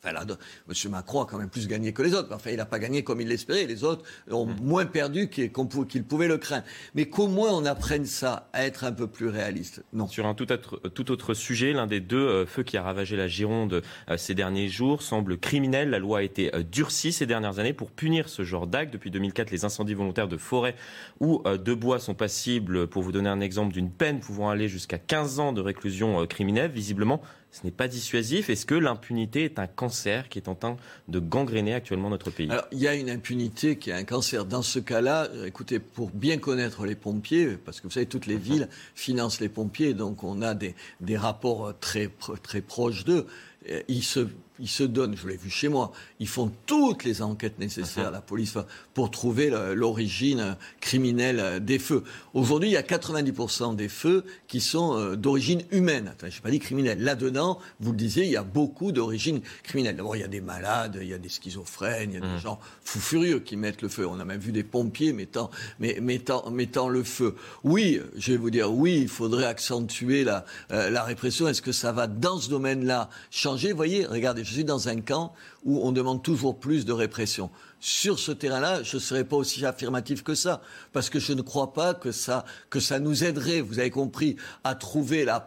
Enfin, 0.00 0.12
là, 0.12 0.25
M. 0.69 0.90
Macron 0.93 1.23
a 1.23 1.26
quand 1.26 1.38
même 1.38 1.49
plus 1.49 1.67
gagné 1.67 1.93
que 1.93 2.02
les 2.02 2.14
autres. 2.14 2.28
Enfin, 2.33 2.50
il 2.50 2.57
n'a 2.57 2.67
pas 2.67 2.78
gagné 2.78 3.02
comme 3.02 3.21
il 3.21 3.26
l'espérait. 3.26 3.67
Les 3.67 3.83
autres 3.83 4.05
ont 4.31 4.47
hmm. 4.47 4.57
moins 4.62 4.87
perdu 4.87 5.28
qu'ils 5.28 6.05
pouvaient 6.05 6.28
le 6.28 6.38
craindre. 6.38 6.64
Mais 6.95 7.07
qu'au 7.07 7.26
moins 7.26 7.50
on 7.50 7.64
apprenne 7.64 8.07
ça, 8.07 8.49
à 8.52 8.64
être 8.64 8.85
un 8.85 8.93
peu 8.93 9.09
plus 9.09 9.28
réaliste. 9.28 9.83
Non. 9.93 10.07
Sur 10.07 10.26
un 10.26 10.35
tout 10.35 10.52
autre, 10.52 10.81
tout 10.95 11.11
autre 11.11 11.35
sujet, 11.35 11.73
l'un 11.73 11.88
des 11.88 11.99
deux 11.99 12.17
euh, 12.17 12.47
feux 12.47 12.62
qui 12.62 12.76
a 12.76 12.83
ravagé 12.83 13.17
la 13.17 13.26
Gironde 13.26 13.83
euh, 14.09 14.17
ces 14.17 14.35
derniers 14.35 14.69
jours 14.69 15.02
semble 15.02 15.37
criminel. 15.37 15.90
La 15.90 15.99
loi 15.99 16.19
a 16.19 16.23
été 16.23 16.55
euh, 16.55 16.62
durcie 16.62 17.11
ces 17.11 17.26
dernières 17.26 17.59
années 17.59 17.73
pour 17.73 17.90
punir 17.90 18.28
ce 18.28 18.45
genre 18.45 18.69
d'actes. 18.69 18.93
Depuis 18.93 19.11
2004, 19.11 19.50
les 19.50 19.64
incendies 19.64 19.95
volontaires 19.95 20.28
de 20.28 20.37
forêt 20.37 20.76
ou 21.19 21.43
de 21.45 21.75
bois 21.75 21.99
sont 21.99 22.14
passibles, 22.14 22.87
pour 22.87 23.02
vous 23.02 23.11
donner 23.11 23.28
un 23.28 23.40
exemple, 23.40 23.73
d'une 23.73 23.90
peine 23.90 24.21
pouvant 24.21 24.49
aller 24.50 24.69
jusqu'à 24.69 24.99
15 24.99 25.40
ans 25.40 25.52
de 25.52 25.61
réclusion 25.61 26.25
criminelle. 26.26 26.71
Visiblement, 26.71 27.21
ce 27.50 27.64
n'est 27.64 27.73
pas 27.73 27.88
dissuasif. 27.88 28.50
Est-ce 28.50 28.67
que 28.67 28.75
l'impunité 28.75 29.45
est 29.45 29.59
un 29.59 29.67
cancer 29.67 30.28
qui 30.28 30.38
est 30.38 30.49
en 30.49 30.55
train 30.55 30.76
de 31.09 31.19
gangréner 31.19 31.75
actuellement 31.75 32.11
notre 32.11 32.31
pays? 32.31 32.50
Alors, 32.50 32.67
il 32.73 32.78
y 32.78 32.88
a 32.88 32.95
une 32.95 33.11
impunité 33.11 33.76
qui 33.76 33.90
est 33.90 33.95
un 33.95 34.05
cancer. 34.05 34.45
Dans 34.45 34.62
ce 34.62 34.78
cas-là, 34.78 35.28
euh, 35.33 35.47
écoutez, 35.47 35.78
pour 35.78 36.11
bien 36.11 36.38
connaître 36.38 36.85
les 36.85 36.95
pompiers, 36.95 37.57
parce 37.64 37.81
que 37.81 37.87
vous 37.87 37.93
savez, 37.93 38.07
toutes 38.07 38.26
les 38.26 38.37
villes 38.38 38.69
financent 38.95 39.40
les 39.40 39.49
pompiers, 39.49 39.95
donc 39.95 40.25
on 40.25 40.43
a 40.43 40.55
des, 40.55 40.75
des 41.00 41.17
rapports 41.17 41.73
très, 41.81 42.11
très 42.43 42.61
proches 42.61 43.05
d'eux. 43.05 43.26
Euh, 43.70 43.82
ils 43.88 44.02
se 44.02 44.26
ils 44.60 44.68
se 44.68 44.82
donnent, 44.82 45.16
je 45.16 45.28
l'ai 45.28 45.37
vu 45.37 45.50
chez 45.50 45.68
moi, 45.68 45.92
ils 46.20 46.28
font 46.28 46.50
toutes 46.66 47.04
les 47.04 47.22
enquêtes 47.22 47.58
nécessaires, 47.58 48.10
la 48.10 48.20
police, 48.20 48.54
pour 48.94 49.10
trouver 49.10 49.50
l'origine 49.75 50.56
criminelle 50.80 51.64
des 51.64 51.78
feux. 51.78 52.04
Aujourd'hui, 52.34 52.70
il 52.70 52.72
y 52.72 52.76
a 52.76 52.82
90% 52.82 53.76
des 53.76 53.88
feux 53.88 54.25
qui 54.46 54.60
sont 54.60 54.96
euh, 54.96 55.16
d'origine 55.16 55.62
humaine. 55.70 56.14
je 56.20 56.26
n'ai 56.26 56.32
pas 56.42 56.50
dit 56.50 56.58
criminelle. 56.58 57.02
Là-dedans, 57.02 57.58
vous 57.80 57.92
le 57.92 57.96
disiez, 57.96 58.25
il 58.25 58.30
y 58.30 58.37
a 58.37 58.42
beaucoup 58.42 58.92
d'origine 58.92 59.40
criminelle. 59.62 59.96
D'abord, 59.96 60.16
il 60.16 60.20
y 60.20 60.25
a 60.25 60.28
des 60.28 60.40
malades, 60.40 60.98
il 61.00 61.08
y 61.08 61.14
a 61.14 61.18
des 61.18 61.28
schizophrènes, 61.28 62.10
il 62.10 62.14
y 62.14 62.18
a 62.18 62.20
des 62.20 62.37
mmh. 62.37 62.40
gens 62.40 62.58
fous 62.82 63.00
furieux 63.00 63.40
qui 63.40 63.56
mettent 63.56 63.82
le 63.82 63.88
feu. 63.88 64.06
On 64.06 64.18
a 64.20 64.25
même 64.25 64.40
vu 64.40 64.52
des 64.52 64.64
pompiers 64.64 65.12
mettant, 65.12 65.50
mettant, 65.78 66.50
mettant 66.50 66.88
le 66.88 67.02
feu. 67.02 67.34
Oui, 67.64 68.00
je 68.16 68.32
vais 68.32 68.38
vous 68.38 68.50
dire, 68.50 68.72
oui, 68.72 68.98
il 69.02 69.08
faudrait 69.08 69.46
accentuer 69.46 70.25
la, 70.25 70.44
euh, 70.72 70.90
la 70.90 71.04
répression. 71.04 71.48
Est-ce 71.48 71.62
que 71.62 71.72
ça 71.72 71.92
va, 71.92 72.06
dans 72.06 72.38
ce 72.38 72.50
domaine-là, 72.50 73.08
changer 73.30 73.57
Vous 73.66 73.76
voyez, 73.76 74.06
regardez, 74.06 74.44
je 74.44 74.52
suis 74.52 74.64
dans 74.64 74.88
un 74.88 75.00
camp 75.00 75.32
où 75.64 75.80
on 75.82 75.92
demande 75.92 76.22
toujours 76.22 76.58
plus 76.58 76.84
de 76.84 76.92
répression. 76.92 77.50
Sur 77.80 78.18
ce 78.18 78.32
terrain-là, 78.32 78.82
je 78.82 78.96
ne 78.96 79.00
serais 79.00 79.24
pas 79.24 79.36
aussi 79.36 79.64
affirmatif 79.66 80.22
que 80.22 80.34
ça, 80.34 80.62
parce 80.92 81.10
que 81.10 81.18
je 81.18 81.32
ne 81.32 81.42
crois 81.42 81.72
pas 81.72 81.94
que 81.94 82.12
ça, 82.12 82.44
que 82.70 82.80
ça 82.80 82.98
nous 82.98 83.24
aiderait, 83.24 83.60
vous 83.60 83.78
avez 83.78 83.90
compris, 83.90 84.36
à 84.64 84.74
trouver 84.74 85.24
la, 85.24 85.46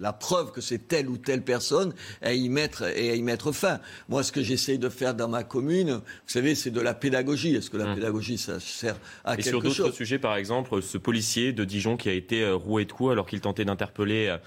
la 0.00 0.12
preuve 0.12 0.52
que 0.52 0.60
c'est 0.60 0.88
telle 0.88 1.08
ou 1.08 1.16
telle 1.16 1.42
personne 1.42 1.92
et 2.22 2.26
à 2.26 2.32
y 2.34 2.48
mettre, 2.48 2.84
et 2.96 3.10
à 3.10 3.14
y 3.14 3.22
mettre 3.22 3.52
fin. 3.52 3.80
Moi, 4.08 4.22
ce 4.22 4.32
que 4.32 4.42
j'essaye 4.42 4.78
de 4.78 4.88
faire 4.88 5.14
dans 5.14 5.28
ma 5.28 5.44
commune, 5.44 5.94
vous 5.94 6.02
savez, 6.26 6.54
c'est 6.54 6.70
de 6.70 6.80
la 6.80 6.94
pédagogie. 6.94 7.54
Est-ce 7.54 7.70
que 7.70 7.76
la 7.76 7.86
mmh. 7.86 7.94
pédagogie, 7.96 8.38
ça 8.38 8.60
sert 8.60 8.96
à 9.24 9.36
quelque 9.36 9.44
chose 9.44 9.72
Et 9.72 9.74
sur 9.74 9.84
d'autres 9.84 9.96
sujets, 9.96 10.18
par 10.18 10.36
exemple, 10.36 10.80
ce 10.82 10.98
policier 10.98 11.52
de 11.52 11.64
Dijon 11.64 11.96
qui 11.96 12.08
a 12.08 12.12
été 12.12 12.42
euh, 12.42 12.54
roué 12.54 12.84
de 12.84 12.92
coups 12.92 13.12
alors 13.12 13.26
qu'il 13.26 13.40
tentait 13.40 13.64
d'interpeller 13.64 14.28
euh, 14.28 14.38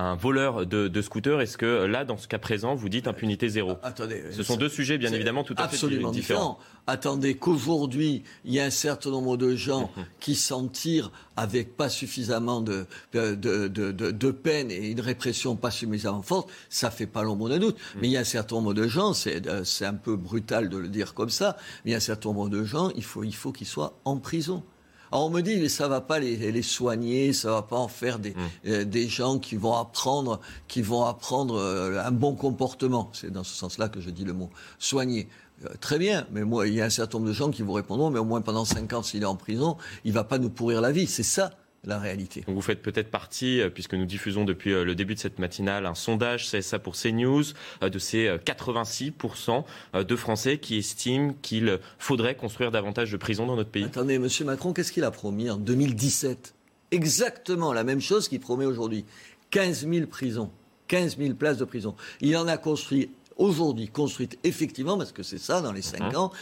un 0.00 0.14
voleur 0.14 0.66
de, 0.66 0.88
de 0.88 1.02
scooter. 1.02 1.40
Est-ce 1.40 1.58
que 1.58 1.84
là, 1.84 2.04
dans 2.04 2.16
ce 2.16 2.26
cas 2.26 2.38
présent, 2.38 2.74
vous 2.74 2.88
dites 2.88 3.06
impunité 3.06 3.48
zéro 3.48 3.76
Attendez, 3.82 4.24
ce 4.30 4.42
sont 4.42 4.56
deux 4.56 4.68
sujets 4.68 4.98
bien 4.98 5.12
évidemment 5.12 5.44
tout 5.44 5.54
à 5.58 5.68
fait 5.68 5.86
différents. 5.86 6.10
Différent. 6.10 6.58
Attendez 6.86 7.36
qu'aujourd'hui, 7.36 8.24
il 8.44 8.54
y 8.54 8.60
a 8.60 8.64
un 8.64 8.70
certain 8.70 9.10
nombre 9.10 9.36
de 9.36 9.54
gens 9.54 9.90
mhm. 9.96 10.04
qui 10.18 10.34
s'en 10.34 10.66
tirent 10.68 11.12
avec 11.36 11.76
pas 11.76 11.88
suffisamment 11.88 12.60
de, 12.60 12.86
de, 13.12 13.34
de, 13.34 13.68
de, 13.68 14.30
peine 14.30 14.70
et 14.70 14.90
une 14.90 15.00
répression 15.00 15.56
pas 15.56 15.70
suffisamment 15.70 16.22
forte. 16.22 16.50
Ça 16.68 16.90
fait 16.90 17.06
pas 17.06 17.22
l'ombre 17.22 17.48
d'un 17.48 17.58
doute. 17.58 17.76
Mhm. 17.76 18.00
Mais 18.00 18.08
il 18.08 18.10
y 18.12 18.16
a 18.16 18.20
un 18.20 18.24
certain 18.24 18.56
nombre 18.56 18.74
de 18.74 18.88
gens, 18.88 19.12
c'est 19.12 19.84
un 19.84 19.94
peu 19.94 20.16
brutal 20.16 20.68
de 20.68 20.78
le 20.78 20.88
dire 20.88 21.14
comme 21.14 21.30
ça, 21.30 21.56
mais 21.84 21.90
il 21.90 21.92
y 21.92 21.94
a 21.94 21.98
un 21.98 22.00
certain 22.00 22.30
nombre 22.30 22.48
de 22.48 22.64
gens, 22.64 22.90
il 22.96 23.04
faut, 23.04 23.22
il 23.22 23.34
faut 23.34 23.52
qu'ils 23.52 23.66
soient 23.66 23.98
en 24.04 24.16
prison. 24.16 24.62
Alors 25.12 25.26
on 25.26 25.30
me 25.30 25.40
dit, 25.40 25.56
mais 25.56 25.68
ça 25.68 25.88
va 25.88 26.00
pas 26.00 26.18
les, 26.18 26.52
les 26.52 26.62
soigner, 26.62 27.32
ça 27.32 27.50
va 27.50 27.62
pas 27.62 27.76
en 27.76 27.88
faire 27.88 28.18
des, 28.18 28.30
mmh. 28.30 28.36
euh, 28.66 28.84
des 28.84 29.08
gens 29.08 29.38
qui 29.38 29.56
vont 29.56 29.74
apprendre, 29.74 30.40
qui 30.68 30.82
vont 30.82 31.04
apprendre 31.04 31.56
euh, 31.56 32.02
un 32.04 32.12
bon 32.12 32.34
comportement. 32.34 33.10
C'est 33.12 33.32
dans 33.32 33.44
ce 33.44 33.54
sens-là 33.54 33.88
que 33.88 34.00
je 34.00 34.10
dis 34.10 34.24
le 34.24 34.32
mot 34.32 34.50
soigner. 34.78 35.28
Euh, 35.64 35.68
très 35.80 35.98
bien, 35.98 36.26
mais 36.30 36.44
moi, 36.44 36.68
il 36.68 36.74
y 36.74 36.80
a 36.80 36.84
un 36.84 36.90
certain 36.90 37.18
nombre 37.18 37.28
de 37.28 37.34
gens 37.34 37.50
qui 37.50 37.62
vous 37.62 37.72
répondront, 37.72 38.10
mais 38.10 38.18
au 38.18 38.24
moins 38.24 38.40
pendant 38.40 38.64
5 38.64 38.92
ans, 38.92 39.02
s'il 39.02 39.22
est 39.22 39.26
en 39.26 39.36
prison, 39.36 39.76
il 40.04 40.12
va 40.12 40.24
pas 40.24 40.38
nous 40.38 40.48
pourrir 40.48 40.80
la 40.80 40.92
vie. 40.92 41.06
C'est 41.06 41.22
ça 41.22 41.50
la 41.84 41.98
réalité. 41.98 42.44
vous 42.46 42.60
faites 42.60 42.82
peut-être 42.82 43.10
partie, 43.10 43.60
euh, 43.60 43.70
puisque 43.70 43.94
nous 43.94 44.04
diffusons 44.04 44.44
depuis 44.44 44.72
euh, 44.72 44.84
le 44.84 44.94
début 44.94 45.14
de 45.14 45.20
cette 45.20 45.38
matinale 45.38 45.86
un 45.86 45.94
sondage 45.94 46.50
CSA 46.50 46.78
pour 46.78 46.94
CNews, 46.94 47.44
euh, 47.82 47.88
de 47.88 47.98
ces 47.98 48.28
86% 48.28 49.64
de 49.94 50.16
Français 50.16 50.58
qui 50.58 50.76
estiment 50.76 51.34
qu'il 51.42 51.78
faudrait 51.98 52.34
construire 52.34 52.70
davantage 52.70 53.10
de 53.10 53.16
prisons 53.16 53.46
dans 53.46 53.56
notre 53.56 53.70
pays. 53.70 53.84
Attendez, 53.84 54.14
M. 54.14 54.28
Macron, 54.44 54.72
qu'est-ce 54.72 54.92
qu'il 54.92 55.04
a 55.04 55.10
promis 55.10 55.50
en 55.50 55.56
2017 55.56 56.54
Exactement 56.90 57.72
la 57.72 57.84
même 57.84 58.00
chose 58.00 58.28
qu'il 58.28 58.40
promet 58.40 58.66
aujourd'hui. 58.66 59.04
15 59.50 59.88
000 59.88 60.06
prisons, 60.06 60.50
15 60.88 61.18
000 61.18 61.34
places 61.34 61.58
de 61.58 61.64
prison. 61.64 61.94
Il 62.20 62.36
en 62.36 62.46
a 62.46 62.56
construit 62.56 63.10
aujourd'hui, 63.36 63.88
construites 63.88 64.38
effectivement, 64.44 64.98
parce 64.98 65.12
que 65.12 65.22
c'est 65.22 65.38
ça 65.38 65.60
dans 65.60 65.72
les 65.72 65.82
5 65.82 66.12
mhm. 66.12 66.16
ans, 66.16 66.32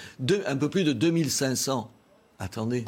un 0.47 0.57
peu 0.57 0.69
plus 0.69 0.85
de 0.85 0.93
2500. 0.93 1.91
Attendez, 2.39 2.85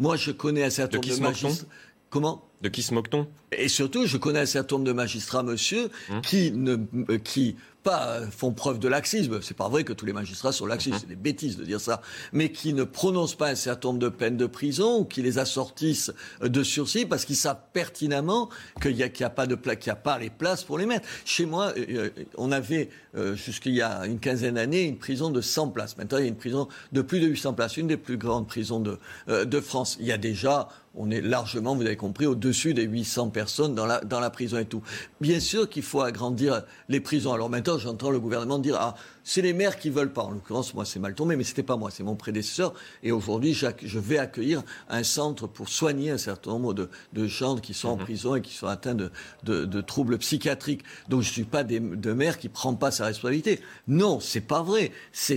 moi, 0.00 0.16
je 0.16 0.32
connais 0.32 0.64
un 0.64 0.70
certain 0.70 0.96
nombre 0.96 1.14
de 1.14 1.20
magistrats. 1.20 1.66
Comment? 2.08 2.42
De 2.62 2.68
qui 2.68 2.82
se 2.82 2.92
moque-t-on? 2.92 3.28
Et 3.52 3.68
surtout, 3.68 4.06
je 4.06 4.16
connais 4.16 4.40
un 4.40 4.46
certain 4.46 4.76
nombre 4.76 4.86
de 4.86 4.92
magistrats, 4.92 5.42
monsieur, 5.42 5.90
hum. 6.10 6.20
qui, 6.22 6.50
ne, 6.50 6.76
euh, 7.08 7.18
qui 7.18 7.56
pas 7.82 8.20
font 8.30 8.52
preuve 8.52 8.78
de 8.78 8.88
laxisme. 8.88 9.40
C'est 9.42 9.56
pas 9.56 9.68
vrai 9.68 9.84
que 9.84 9.92
tous 9.92 10.06
les 10.06 10.12
magistrats 10.12 10.52
sont 10.52 10.66
laxistes, 10.66 10.94
mhm. 10.94 11.00
c'est 11.00 11.08
des 11.08 11.16
bêtises 11.16 11.56
de 11.56 11.64
dire 11.64 11.80
ça. 11.80 12.02
Mais 12.32 12.52
qui 12.52 12.72
ne 12.72 12.84
prononcent 12.84 13.36
pas 13.36 13.48
un 13.48 13.54
certain 13.54 13.88
nombre 13.88 14.00
de 14.00 14.08
peines 14.08 14.36
de 14.36 14.46
prison 14.46 15.00
ou 15.00 15.04
qui 15.04 15.22
les 15.22 15.38
assortissent 15.38 16.12
de 16.42 16.62
sursis 16.62 17.06
parce 17.06 17.24
qu'ils 17.24 17.36
savent 17.36 17.60
pertinemment 17.72 18.48
qu'il 18.80 18.94
n'y 18.94 19.02
a, 19.02 19.08
a, 19.20 19.30
pas 19.30 19.46
de 19.46 19.54
qu'il 19.54 19.86
y 19.86 19.90
a 19.90 19.96
pas 19.96 20.18
les 20.18 20.30
places 20.30 20.64
pour 20.64 20.78
les 20.78 20.86
mettre. 20.86 21.06
Chez 21.24 21.46
moi, 21.46 21.72
euh, 21.76 21.84
euh, 21.90 22.10
on 22.36 22.52
avait 22.52 22.90
euh, 23.16 23.34
jusqu'il 23.34 23.74
y 23.74 23.82
a 23.82 24.06
une 24.06 24.18
quinzaine 24.18 24.54
d'années 24.54 24.84
une 24.84 24.98
prison 24.98 25.30
de 25.30 25.40
100 25.40 25.68
places. 25.68 25.96
Maintenant, 25.96 26.18
il 26.18 26.22
y 26.22 26.26
a 26.26 26.28
une 26.28 26.36
prison 26.36 26.68
de 26.92 27.02
plus 27.02 27.20
de 27.20 27.26
800 27.26 27.54
places, 27.54 27.76
une 27.76 27.86
des 27.86 27.96
plus 27.96 28.16
grandes 28.16 28.46
prisons 28.46 28.80
de, 28.80 28.98
de 29.28 29.60
France. 29.60 29.96
Il 30.00 30.06
y 30.06 30.12
a 30.12 30.18
déjà 30.18 30.68
on 30.94 31.10
est 31.10 31.20
largement, 31.20 31.76
vous 31.76 31.86
avez 31.86 31.96
compris, 31.96 32.26
au-dessus 32.26 32.74
des 32.74 32.82
800 32.82 33.30
personnes 33.30 33.74
dans 33.74 33.86
la, 33.86 34.00
dans 34.00 34.18
la 34.18 34.30
prison 34.30 34.58
et 34.58 34.64
tout. 34.64 34.82
Bien 35.20 35.38
sûr 35.38 35.68
qu'il 35.68 35.84
faut 35.84 36.00
agrandir 36.00 36.64
les 36.88 37.00
prisons. 37.00 37.32
Alors 37.32 37.48
maintenant, 37.48 37.78
j'entends 37.78 38.10
le 38.10 38.18
gouvernement 38.18 38.58
dire 38.58 38.76
ah 38.78 38.96
c'est 39.22 39.42
les 39.42 39.52
maires 39.52 39.78
qui 39.78 39.90
veulent 39.90 40.12
pas. 40.12 40.22
En 40.22 40.30
l'occurrence, 40.32 40.74
moi 40.74 40.84
c'est 40.84 40.98
mal 40.98 41.14
tombé, 41.14 41.36
mais 41.36 41.44
c'était 41.44 41.62
pas 41.62 41.76
moi, 41.76 41.90
c'est 41.92 42.02
mon 42.02 42.16
prédécesseur. 42.16 42.74
Et 43.04 43.12
aujourd'hui, 43.12 43.54
je 43.54 43.98
vais 43.98 44.18
accueillir 44.18 44.62
un 44.88 45.04
centre 45.04 45.46
pour 45.46 45.68
soigner 45.68 46.10
un 46.10 46.18
certain 46.18 46.50
nombre 46.50 46.74
de, 46.74 46.88
gens 47.26 47.56
qui 47.56 47.74
sont 47.74 47.90
en 47.90 47.96
mhm. 47.96 48.02
prison 48.02 48.34
et 48.34 48.40
qui 48.40 48.54
sont 48.54 48.66
atteints 48.66 48.96
de, 48.96 49.80
troubles 49.82 50.18
psychiatriques. 50.18 50.82
Donc 51.08 51.22
je 51.22 51.30
suis 51.30 51.44
pas 51.44 51.62
des, 51.62 51.78
de 51.78 52.12
maire 52.12 52.38
qui 52.38 52.48
prend 52.48 52.74
pas 52.74 52.90
sa 52.90 53.04
responsabilité. 53.04 53.60
Non, 53.86 54.18
c'est 54.18 54.40
pas 54.40 54.62
vrai. 54.62 54.90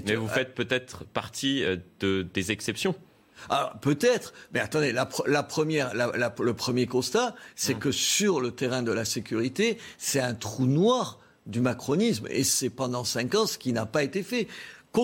Mais 0.08 0.16
vous 0.16 0.28
faites 0.28 0.56
peut-être 0.56 1.04
partie 1.06 1.64
euh, 1.64 1.78
de, 2.00 2.26
des 2.34 2.52
exceptions. 2.52 2.96
Alors 3.50 3.74
peut-être, 3.82 4.34
mais 4.54 4.60
attendez, 4.60 4.92
la, 4.92 5.06
première, 5.44 5.94
le 5.94 6.54
premier 6.54 6.86
constat, 6.86 7.36
c'est 7.56 7.76
que 7.76 7.92
sur 7.92 8.42
le 8.42 8.52
terrain 8.52 8.84
de 8.84 8.92
la 8.92 9.06
sécurité, 9.06 9.78
c'est 9.98 10.20
un 10.20 10.34
trou 10.34 10.66
noir 10.66 11.20
du 11.46 11.60
macronisme. 11.60 12.28
Et 12.30 12.44
c'est 12.44 12.70
pendant 12.70 13.04
cinq 13.04 13.36
ans 13.36 13.46
ce 13.46 13.58
qui 13.58 13.74
n'a 13.74 13.86
pas 13.86 14.04
été 14.04 14.24
fait. 14.24 14.48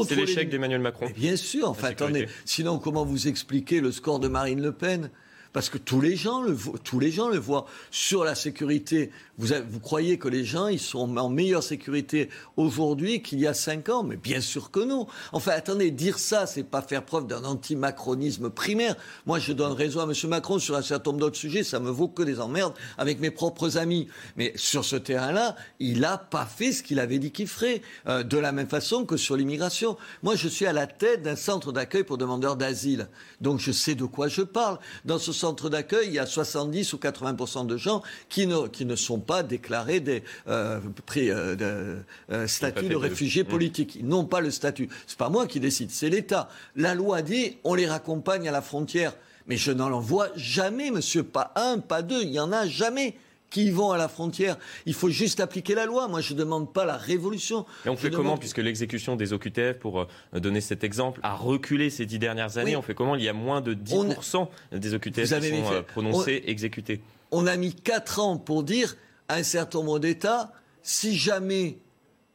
C'est 0.08 0.16
l'échec 0.16 0.50
d'Emmanuel 0.50 0.82
Macron. 0.82 1.08
bien 1.16 1.36
sûr. 1.36 1.70
Enfin, 1.70 1.90
attendez. 1.90 2.28
Sinon, 2.46 2.78
comment 2.78 3.06
vous 3.06 3.28
expliquez 3.28 3.82
le 3.82 3.92
score 3.92 4.20
de 4.20 4.28
Marine 4.28 4.62
Le 4.62 4.72
Pen? 4.72 5.10
Parce 5.54 5.70
que 5.70 5.78
tous 5.78 6.02
les 6.02 6.16
gens 6.16 6.42
le, 6.42 6.56
tous 6.84 7.00
les 7.00 7.12
gens 7.12 7.30
le 7.30 7.38
voient. 7.38 7.66
Sur 7.92 8.24
la 8.24 8.36
sécurité, 8.36 9.12
vous, 9.38 9.80
croyez 9.82 10.18
que 10.18 10.28
les 10.28 10.44
gens 10.44 10.68
ils 10.68 10.80
sont 10.80 11.18
en 11.18 11.30
meilleure 11.30 11.64
sécurité 11.64 12.30
aujourd'hui 12.58 13.22
qu'il 13.22 13.40
y 13.40 13.48
a 13.48 13.54
cinq 13.54 13.90
ans? 13.90 14.04
Mais 14.04 14.18
bien 14.18 14.42
sûr 14.42 14.72
que 14.72 14.80
non. 14.80 15.08
Enfin, 15.32 15.52
attendez, 15.52 15.92
dire 15.92 16.20
ça, 16.20 16.46
c'est 16.46 16.64
pas 16.64 16.82
faire 16.82 17.04
preuve 17.04 17.28
d'un 17.28 17.44
anti-macronisme 17.44 18.50
primaire. 18.50 18.96
Moi, 19.26 19.40
je 19.40 19.54
donne 19.54 19.72
raison 19.72 20.02
à 20.02 20.04
M. 20.04 20.14
Macron 20.30 20.60
sur 20.60 20.76
un 20.76 20.82
certain 20.82 21.12
nombre 21.12 21.22
d'autres 21.22 21.38
sujets. 21.38 21.64
Ça 21.64 21.80
me 21.80 21.90
vaut 21.90 22.08
que 22.08 22.24
des 22.24 22.40
emmerdes 22.40 22.74
avec 22.98 23.20
mes 23.20 23.32
propres 23.32 23.78
amis. 23.78 24.08
Mais 24.38 24.54
sur 24.56 24.86
ce 24.86 24.96
terrain-là, 24.96 25.56
il 25.80 26.02
n'a 26.02 26.18
pas 26.18 26.46
fait 26.46 26.72
ce 26.72 26.84
qu'il 26.84 27.00
avait 27.00 27.20
dit 27.20 27.32
qu'il 27.32 27.48
ferait. 27.48 27.82
Euh, 28.08 28.24
de 28.24 28.38
la 28.38 28.52
même 28.52 28.68
façon 28.68 29.06
que 29.06 29.18
sur 29.18 29.36
l'immigration. 29.36 29.98
Moi, 30.24 30.36
je 30.36 30.48
suis 30.48 30.66
à 30.66 30.74
la 30.74 30.88
tête 30.88 31.24
d'un 31.24 31.36
centre 31.36 31.72
d'accueil 31.72 32.04
pour 32.04 32.18
demandeurs 32.18 32.56
d'asile. 32.56 33.08
Donc, 33.42 33.60
je 33.60 33.72
sais 33.72 33.96
de 33.96 34.06
quoi 34.06 34.28
je 34.28 34.42
parle. 34.42 34.80
Dans 35.06 35.20
ce 35.20 35.34
centre 35.40 35.70
d'accueil, 35.70 36.08
il 36.08 36.14
y 36.14 36.20
a 36.20 36.26
70 36.26 36.94
ou 36.94 36.98
80% 36.98 37.66
de 37.66 37.78
gens 37.78 38.04
qui 38.28 38.46
ne, 38.46 38.68
qui 38.68 38.86
ne 38.86 38.96
sont 38.96 39.20
pas 39.20 39.42
déclarés 39.42 40.00
des 40.00 40.24
euh, 40.48 40.80
pris, 41.06 41.32
euh, 41.32 41.56
de, 41.56 41.98
euh, 42.32 42.48
statut 42.48 42.90
de 42.90 42.96
réfugiés 42.96 43.44
mmh. 43.44 43.48
politiques. 43.48 43.96
Ils 43.96 44.08
n'ont 44.08 44.26
pas 44.26 44.42
le 44.42 44.52
statut. 44.52 44.90
C'est 45.08 45.18
pas 45.18 45.30
moi 45.30 45.48
qui 45.48 45.60
décide, 45.60 45.92
c'est 45.92 46.10
l'État. 46.10 46.50
La 46.76 46.94
loi 46.94 47.22
dit 47.22 47.58
on 47.64 47.74
les 47.74 47.88
raccompagne 47.88 48.48
à 48.48 48.52
la 48.52 48.62
frontière. 48.62 49.14
Mais 49.48 49.58
je 49.58 49.72
n'en 49.72 50.00
vois 50.00 50.30
jamais, 50.36 50.92
monsieur. 50.92 51.24
Pas 51.24 51.54
un, 51.56 51.80
pas 51.80 52.04
deux. 52.04 52.22
Il 52.22 52.30
y 52.30 52.40
en 52.40 52.52
a 52.52 52.68
jamais 52.68 53.16
qui 53.50 53.72
vont 53.72 53.92
à 53.92 53.98
la 53.98 54.08
frontière. 54.08 54.58
Il 54.86 54.94
faut 54.94 55.10
juste 55.10 55.40
appliquer 55.40 55.76
la 55.76 55.86
loi. 55.86 56.08
Moi, 56.08 56.22
je 56.22 56.34
ne 56.34 56.40
demande 56.40 56.72
pas 56.72 56.86
la 56.86 56.98
révolution. 56.98 57.66
Et 57.86 57.90
on 57.90 57.98
fait 57.98 58.12
comment, 58.12 58.38
puisque 58.38 58.58
l'exécution 58.58 59.16
des 59.16 59.34
OQTF, 59.34 59.80
pour 59.80 60.02
euh, 60.02 60.08
donner 60.40 60.62
cet 60.62 60.84
exemple, 60.84 61.20
a 61.24 61.36
reculé 61.36 61.90
ces 61.90 62.06
dix 62.06 62.20
dernières 62.20 62.58
années 62.58 62.76
On 62.76 62.82
fait 62.82 62.96
comment? 62.96 63.16
Il 63.16 63.24
y 63.24 63.30
a 63.30 63.34
moins 63.34 63.62
de 63.62 63.74
10% 63.74 64.48
des 64.72 64.94
OQTF 64.94 65.24
qui 65.24 65.28
sont 65.28 65.74
euh, 65.74 65.82
prononcés, 65.82 66.44
exécutés. 66.46 67.02
On 67.32 67.48
a 67.48 67.58
mis 67.58 67.74
quatre 67.74 68.20
ans 68.20 68.38
pour 68.38 68.64
dire 68.64 68.96
à 69.28 69.36
un 69.36 69.44
certain 69.44 69.80
nombre 69.80 70.00
d'États, 70.00 70.52
si 70.82 71.16
jamais 71.16 71.78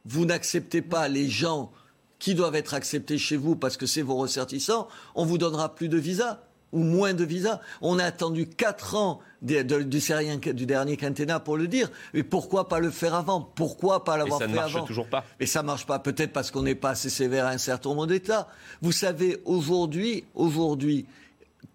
vous 0.05 0.25
n'acceptez 0.25 0.81
pas 0.81 1.07
les 1.07 1.27
gens 1.27 1.71
qui 2.19 2.35
doivent 2.35 2.55
être 2.55 2.73
acceptés 2.73 3.17
chez 3.17 3.35
vous 3.35 3.55
parce 3.55 3.75
que 3.75 3.85
c'est 3.85 4.01
vos 4.01 4.15
ressortissants, 4.15 4.87
on 5.15 5.25
vous 5.25 5.37
donnera 5.37 5.75
plus 5.75 5.89
de 5.89 5.97
visas 5.97 6.39
ou 6.71 6.79
moins 6.79 7.13
de 7.13 7.23
visas. 7.23 7.59
On 7.81 7.99
a 7.99 8.03
attendu 8.03 8.47
quatre 8.47 8.95
ans 8.95 9.19
du, 9.45 9.63
du, 9.63 10.65
dernier 10.65 10.97
quinquennat 10.97 11.39
pour 11.39 11.57
le 11.57 11.67
dire. 11.67 11.89
Mais 12.13 12.23
pourquoi 12.23 12.67
pas 12.67 12.79
le 12.79 12.89
faire 12.89 13.13
avant? 13.13 13.41
Pourquoi 13.41 14.03
pas 14.03 14.17
l'avoir 14.17 14.39
fait 14.39 14.45
avant 14.45 14.55
Ça 14.55 14.67
ne 14.67 14.73
marche 14.73 14.87
toujours 14.87 15.07
pas. 15.07 15.23
Mais 15.39 15.45
ça 15.45 15.63
marche 15.63 15.85
pas. 15.85 15.99
Peut-être 15.99 16.33
parce 16.33 16.51
qu'on 16.51 16.63
n'est 16.63 16.75
pas 16.75 16.91
assez 16.91 17.09
sévère 17.09 17.45
à 17.45 17.49
un 17.49 17.57
certain 17.57 17.89
nombre 17.89 18.07
d'États. 18.07 18.47
Vous 18.81 18.91
savez, 18.91 19.41
aujourd'hui, 19.45 20.25
aujourd'hui, 20.33 21.05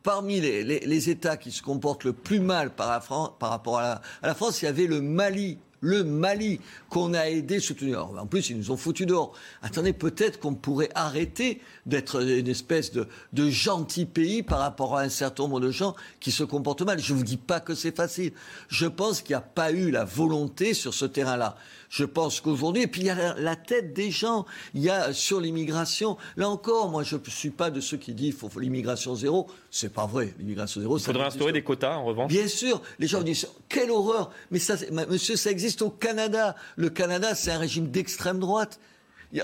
parmi 0.03 0.41
les, 0.41 1.11
États 1.11 1.37
qui 1.37 1.51
se 1.51 1.63
comportent 1.63 2.05
le 2.05 2.13
plus 2.13 2.41
mal 2.41 2.71
par, 2.71 3.03
par 3.39 3.51
rapport 3.51 3.79
à 3.79 4.01
la, 4.23 4.35
France, 4.35 4.63
il 4.63 4.67
y 4.67 4.69
avait 4.69 4.87
le 4.87 5.01
Mali 5.01 5.59
le 5.81 6.05
Mali, 6.05 6.61
qu'on 6.89 7.15
a 7.15 7.29
aidé, 7.29 7.61
soutenu. 7.61 7.97
en 7.97 8.27
plus, 8.27 8.51
ils 8.51 8.57
nous 8.57 8.71
ont 8.71 8.77
foutu 8.77 9.07
dehors. 9.07 9.33
Attendez, 9.63 9.93
peut-être 9.93 10.39
qu'on 10.39 10.55
pourrait 10.55 10.91
arrêter 10.95 11.61
d'être 11.87 12.23
une 12.23 12.49
espèce 12.49 12.93
de, 12.93 13.09
de, 13.33 13.51
gentil 13.51 14.05
pays 14.07 14.43
par 14.43 14.59
rapport 14.59 14.97
à 14.97 15.03
un 15.03 15.09
certain 15.09 15.45
nombre 15.45 15.61
de 15.61 15.71
gens 15.71 15.95
qui 16.21 16.33
se 16.33 16.45
comportent 16.45 16.83
mal. 16.83 16.99
Je 16.99 17.13
ne 17.13 17.19
vous 17.19 17.25
dis 17.25 17.37
pas 17.37 17.61
que 17.61 17.75
c'est 17.75 17.97
facile. 17.97 18.33
Je 18.69 18.87
pense 18.87 19.23
qu'il 19.23 19.35
n'y 19.35 19.39
a 19.39 19.41
pas 19.41 19.73
eu 19.73 19.91
la 19.91 20.05
volonté 20.05 20.75
sur 20.75 20.95
ce 20.95 21.07
terrain-là. 21.07 21.57
Je 21.91 22.05
pense 22.05 22.41
qu'aujourd'hui, 22.41 22.85
et 22.85 22.87
puis 22.87 23.01
il 23.01 23.09
y 23.09 23.11
a 23.11 23.35
la, 23.35 23.57
tête 23.57 23.93
des 23.93 24.13
gens, 24.13 24.47
il 24.75 24.81
y 24.81 24.89
a 24.89 25.13
sur 25.13 25.41
l'immigration, 25.41 26.17
là 26.37 26.49
encore, 26.49 26.89
moi 26.89 27.03
je 27.03 27.17
ne 27.17 27.21
suis 27.29 27.51
pas 27.51 27.69
de 27.71 27.81
ceux 27.81 27.97
qui 27.97 28.15
disent 28.15 28.37
qu'il 28.39 28.49
faut, 28.49 28.61
l'immigration 28.61 29.17
zéro. 29.17 29.49
C'est 29.73 29.93
pas 29.93 30.07
vrai, 30.07 30.33
l'immigration 30.39 30.81
zéro. 30.81 30.99
Il 30.99 31.03
faudrait 31.03 31.27
instaurer 31.27 31.53
des 31.53 31.65
quotas 31.65 31.97
en 31.97 32.05
revanche. 32.05 32.31
Bien 32.31 32.47
sûr, 32.47 32.81
les 33.01 33.09
gens 33.09 33.23
disent 33.23 33.49
quelle 33.69 33.91
horreur, 33.91 34.31
mais 34.53 34.61
ça, 34.61 34.77
monsieur, 35.09 35.35
ça 35.35 35.51
existe 35.51 35.83
au 35.83 35.91
Canada. 35.91 36.55
Le 36.77 36.91
Canada, 36.91 37.35
c'est 37.35 37.51
un 37.51 37.59
régime 37.59 37.91
d'extrême 37.91 38.39
droite. 38.39 38.79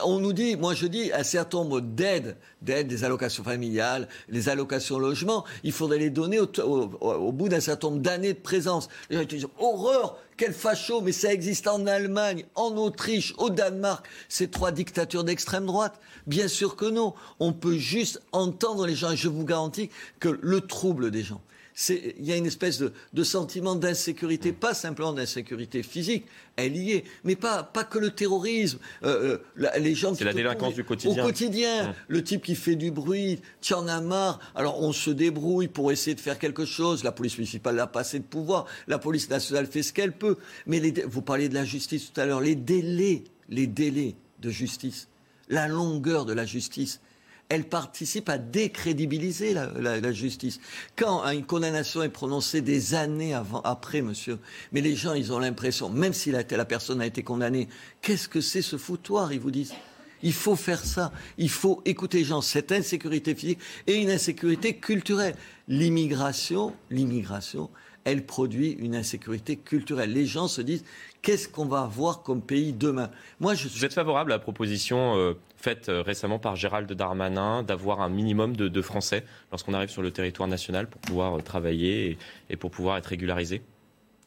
On 0.03 0.19
nous 0.19 0.33
dit, 0.33 0.57
moi 0.57 0.75
je 0.75 0.87
dis, 0.87 1.13
un 1.13 1.23
certain 1.23 1.59
nombre 1.59 1.81
d'aides, 1.81 2.37
des 2.63 3.05
allocations 3.05 3.45
familiales, 3.45 4.09
les 4.29 4.49
allocations 4.49 4.99
logement, 4.99 5.45
il 5.63 5.73
faudrait 5.73 5.99
les 5.99 6.11
donner 6.11 6.41
au, 6.41 7.33
bout 7.33 7.49
d'un 7.49 7.61
certain 7.61 7.91
nombre 7.91 8.03
d'années 8.03 8.33
de 8.33 8.39
présence. 8.39 8.89
Les 9.11 9.17
gens 9.17 9.25
disent, 9.25 9.47
horreur, 9.59 10.19
quel 10.37 10.53
facho, 10.53 11.01
mais 11.01 11.13
ça 11.13 11.33
existe 11.33 11.69
en 11.69 11.87
Allemagne, 11.87 12.45
en 12.57 12.77
Autriche, 12.77 13.35
au 13.39 13.49
Danemark, 13.49 14.07
ces 14.29 14.49
trois 14.49 14.73
dictatures 14.73 15.25
d'extrême 15.25 15.67
droite. 15.67 16.01
Bien 16.27 16.49
sûr 16.49 16.75
que 16.75 16.87
non. 16.87 17.15
On 17.39 17.53
peut 17.53 17.79
juste 17.79 18.21
entendre 18.33 18.87
les 18.87 18.97
gens, 18.97 19.13
et 19.13 19.17
je 19.17 19.29
vous 19.29 19.45
garantis 19.45 19.89
que 20.19 20.39
le 20.43 20.61
trouble 20.61 21.11
des 21.11 21.23
gens, 21.23 21.41
il 21.89 22.25
y 22.25 22.33
a 22.33 22.37
une 22.37 22.47
espèce 22.47 22.83
de, 23.13 23.25
sentiment 23.25 23.75
d'insécurité, 23.75 24.53
pas 24.53 24.73
simplement 24.73 25.13
d'insécurité 25.13 25.83
physique, 25.83 26.25
elle 26.57 26.77
y 26.77 26.93
est, 26.93 27.05
mais 27.25 27.37
pas, 27.37 27.63
pas 27.63 27.85
que 27.85 27.99
le 27.99 28.11
terrorisme. 28.11 28.79
Euh, 29.03 29.39
euh, 29.59 29.69
les 29.79 29.95
gens 29.95 30.15
c'est 30.15 30.25
la 30.25 30.33
délinquance 30.33 30.75
du 30.75 30.85
quotidien. 30.85 31.23
Au 31.23 31.27
quotidien, 31.27 31.95
le 32.09 32.25
type 32.25 32.43
qui 32.43 32.55
fait 32.55 32.77
du 32.77 32.91
bruit, 32.91 33.41
tu 33.61 33.75
en 33.75 33.89
as 33.89 34.01
marre. 34.01 34.41
Alors 34.55 34.83
on 34.83 34.93
se 34.93 35.11
débrouille 35.11 35.69
pour 35.69 35.93
essayer 35.93 36.15
de 36.15 36.21
faire 36.21 36.39
quelque 36.39 36.65
chose. 36.65 37.05
La 37.05 37.13
police 37.13 37.37
municipale 37.37 37.77
n'a 37.77 37.87
pas 37.87 38.01
assez 38.01 38.19
de 38.19 38.25
pouvoir. 38.25 38.67
La 38.89 38.99
police 38.99 39.29
nationale 39.29 39.67
fait 39.67 39.83
ce 39.83 39.93
qu'elle 39.93 40.13
peut. 40.13 40.39
Mais 40.67 40.81
vous 41.07 41.23
parliez 41.23 41.51
de 41.51 41.55
la 41.55 41.65
justice 41.65 42.11
tout 42.11 42.21
à 42.21 42.25
l'heure. 42.25 42.41
Les 42.41 42.55
délais, 42.55 43.25
les 43.51 43.67
délais 43.67 44.15
de 44.41 44.51
justice, 44.51 45.09
la 45.49 45.69
longueur 45.69 46.25
de 46.25 46.33
la 46.33 46.47
justice 46.47 47.01
elle 47.49 47.65
participe 47.65 48.29
à 48.29 48.39
décrédibiliser 48.39 49.55
la, 49.55 50.13
justice. 50.13 50.61
Quand 50.97 51.25
une 51.31 51.45
condamnation 51.45 52.03
est 52.03 52.09
prononcée 52.09 52.61
des 52.61 52.95
années 52.95 53.35
après, 53.65 54.03
monsieur, 54.03 54.39
mais 54.73 54.81
les 54.81 54.97
gens, 54.97 55.15
ils 55.15 55.33
ont 55.33 55.39
l'impression, 55.39 55.89
même 55.89 56.13
si 56.13 56.31
la, 56.31 56.43
la 56.49 56.65
personne 56.65 57.01
a 57.01 57.07
été 57.07 57.23
condamnée, 57.23 57.69
qu'est-ce 58.03 58.29
que 58.29 58.41
c'est 58.41 58.63
ce 58.63 58.77
foutoir, 58.77 59.33
ils 59.33 59.41
vous 59.41 59.51
disent 59.51 59.75
il 60.23 60.33
faut 60.33 60.57
faire 60.57 60.85
ça. 60.85 61.13
Il 61.39 61.51
faut 61.51 61.83
écouter 61.85 62.19
les 62.19 62.25
gens. 62.25 62.41
Cette 62.41 62.73
insécurité 62.73 63.35
physique 63.35 63.59
et 63.87 63.97
une 63.97 64.11
insécurité 64.11 64.75
culturelle. 64.77 65.37
L'immigration, 65.69 66.75
l'immigration, 66.91 67.71
elle 68.05 68.25
produit 68.25 68.73
une 68.79 68.95
insécurité 68.95 69.57
culturelle. 69.57 70.13
Les 70.13 70.27
gens 70.27 70.49
se 70.49 70.63
disent 70.63 70.85
qu'est-ce 71.23 71.49
qu'on 71.49 71.67
va 71.67 71.83
avoir 71.83 72.23
comme 72.23 72.41
pays 72.41 72.73
demain? 72.73 73.11
Moi, 73.41 73.55
je 73.55 73.69
suis... 73.69 73.79
Vous 73.79 73.85
êtes 73.85 73.93
favorable 73.93 74.33
à 74.33 74.37
la 74.37 74.39
proposition 74.41 75.17
euh, 75.17 75.35
faite 75.67 75.89
euh, 75.89 76.01
récemment 76.01 76.39
par 76.39 76.55
Gérald 76.55 76.93
Darmanin 76.93 77.65
d'avoir 77.65 78.01
un 78.01 78.09
minimum 78.09 78.55
de, 78.55 78.83
Français 78.83 79.25
lorsqu'on 79.51 79.75
arrive 79.75 79.89
sur 79.89 80.01
le 80.01 80.13
territoire 80.13 80.49
national 80.49 80.89
pour 80.89 81.01
pouvoir 81.01 81.35
euh, 81.35 81.41
travailler 81.41 82.17
et, 82.51 82.57
pour 82.57 82.71
pouvoir 82.71 82.99
être 82.99 83.07
régularisé? 83.07 83.63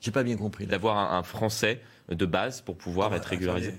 J'ai 0.01 0.11
pas 0.11 0.23
bien 0.23 0.35
compris. 0.35 0.65
D'avoir 0.65 1.13
un, 1.13 1.23
Français 1.23 1.79
de 2.09 2.25
base 2.25 2.59
pour 2.59 2.75
pouvoir 2.75 3.11
ah, 3.13 3.15
être 3.15 3.27
régularisé? 3.27 3.73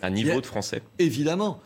Un 0.00 0.08
niveau 0.08 0.40
de 0.40 0.46
français? 0.46 0.82
Évidemment. 0.98 1.60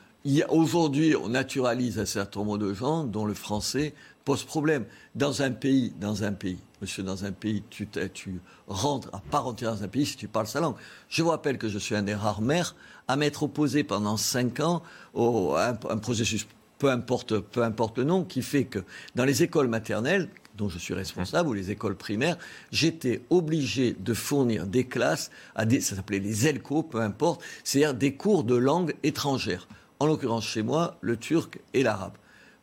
Aujourd'hui, 0.49 1.15
on 1.15 1.29
naturalise 1.29 2.01
un 2.01 2.05
certain 2.05 2.41
nombre 2.41 2.59
de 2.59 2.75
gens 2.75 3.05
dont 3.05 3.27
le 3.27 3.35
français 3.35 3.95
pose 4.25 4.43
problème. 4.43 4.87
Dans 5.15 5.43
un 5.43 5.53
pays, 5.53 5.93
dans 6.01 6.25
un 6.25 6.33
pays, 6.33 6.59
monsieur, 6.81 7.03
dans 7.03 7.25
un 7.25 7.33
pays, 7.33 7.63
tu, 7.71 7.89
tu 8.13 8.41
rentres 8.67 9.09
à 9.13 9.21
part 9.31 9.47
entière 9.47 9.75
dans 9.75 9.83
un 9.83 9.89
pays 9.89 10.07
si 10.07 10.17
tu 10.17 10.29
parles 10.29 10.47
sa 10.47 10.61
langue. 10.61 10.77
Je 11.09 11.23
vous 11.23 11.31
rappelle 11.31 11.59
que 11.59 11.69
je 11.69 11.79
suis 11.79 11.95
un 11.95 12.03
des 12.03 12.15
rares 12.15 12.43
maires 12.43 12.75
à 13.09 13.17
m'être 13.17 13.45
opposé 13.45 13.85
pendant 13.85 14.17
cinq 14.17 14.61
ans 14.61 14.83
à 15.17 15.77
un, 15.89 15.99
processus, 15.99 16.47
peu 16.79 16.91
importe, 16.91 17.39
peu 17.39 17.63
importe 17.63 17.99
le 17.99 18.05
nom, 18.05 18.25
qui 18.25 18.43
fait 18.43 18.65
que 18.65 18.81
dans 19.15 19.25
les 19.25 19.43
écoles 19.43 19.69
maternelles, 19.69 20.29
dont 20.57 20.69
je 20.69 20.79
suis 20.79 20.95
responsable, 20.95 21.51
ou 21.51 21.53
les 21.53 21.71
écoles 21.71 21.97
primaires, 21.97 22.39
j'étais 22.73 23.23
obligé 23.31 23.93
de 23.93 24.15
fournir 24.15 24.67
des 24.67 24.87
classes 24.87 25.31
à 25.55 25.67
des, 25.67 25.81
ça 25.81 25.97
s'appelait 25.97 26.19
les 26.19 26.47
ELCO, 26.47 26.83
peu 26.83 27.01
importe, 27.01 27.43
c'est-à-dire 27.63 27.95
des 27.95 28.15
cours 28.15 28.45
de 28.45 28.57
langue 28.57 28.95
étrangère. 29.03 29.69
En 29.99 30.07
l'occurrence, 30.07 30.47
chez 30.47 30.63
moi, 30.63 30.97
le 31.01 31.17
turc 31.17 31.59
et 31.75 31.83
l'arabe. 31.83 32.17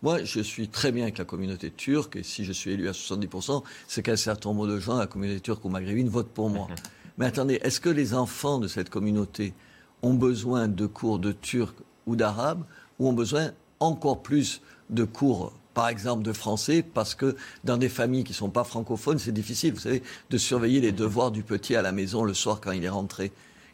Moi, 0.03 0.25
je 0.25 0.41
suis 0.41 0.67
très 0.67 0.91
bien 0.91 1.03
avec 1.03 1.17
la 1.17 1.23
communauté 1.23 1.71
turque, 1.71 2.17
et 2.17 2.23
si 2.23 2.43
je 2.43 2.51
suis 2.51 2.71
élu 2.71 2.89
à 2.89 2.91
70%, 2.91 3.63
c'est 3.87 4.03
qu'un 4.03 4.17
certain 4.17 4.49
nombre 4.49 4.67
de 4.67 4.77
gens, 4.77 4.97
la 4.97 5.07
communauté 5.07 5.39
turque 5.39 5.63
ou 5.63 5.69
maghrébine, 5.69 6.09
votent 6.09 6.33
pour 6.33 6.49
moi. 6.49 6.67
Mais 7.17 7.25
attendez, 7.25 7.59
est-ce 7.63 7.79
que 7.79 7.89
les 7.89 8.13
enfants 8.13 8.59
de 8.59 8.67
cette 8.67 8.89
communauté 8.89 9.53
ont 10.01 10.13
besoin 10.13 10.67
de 10.67 10.85
cours 10.87 11.19
de 11.19 11.31
turc 11.31 11.73
ou 12.05 12.17
d'arabe, 12.17 12.65
ou 12.99 13.07
ont 13.07 13.13
besoin 13.13 13.51
encore 13.79 14.21
plus 14.21 14.61
de 14.89 15.05
cours 15.05 15.53
par 15.73 15.87
exemple 15.87 16.21
de 16.21 16.33
français, 16.33 16.83
parce 16.83 17.15
que 17.15 17.35
dans 17.63 17.77
des 17.77 17.89
familles 17.89 18.25
qui 18.25 18.33
ne 18.33 18.37
sont 18.37 18.49
pas 18.49 18.63
francophones, 18.63 19.17
c'est 19.17 19.31
difficile, 19.31 19.73
vous 19.73 19.79
savez, 19.79 20.03
de 20.29 20.37
surveiller 20.37 20.81
les 20.81 20.91
devoirs 20.91 21.31
du 21.31 21.43
petit 21.43 21.75
à 21.75 21.81
la 21.81 21.91
maison 21.91 22.23
le 22.25 22.33
soir 22.33 22.59
quand 22.61 22.71
il 22.71 22.83
est 22.83 22.89
rentré. 22.89 23.31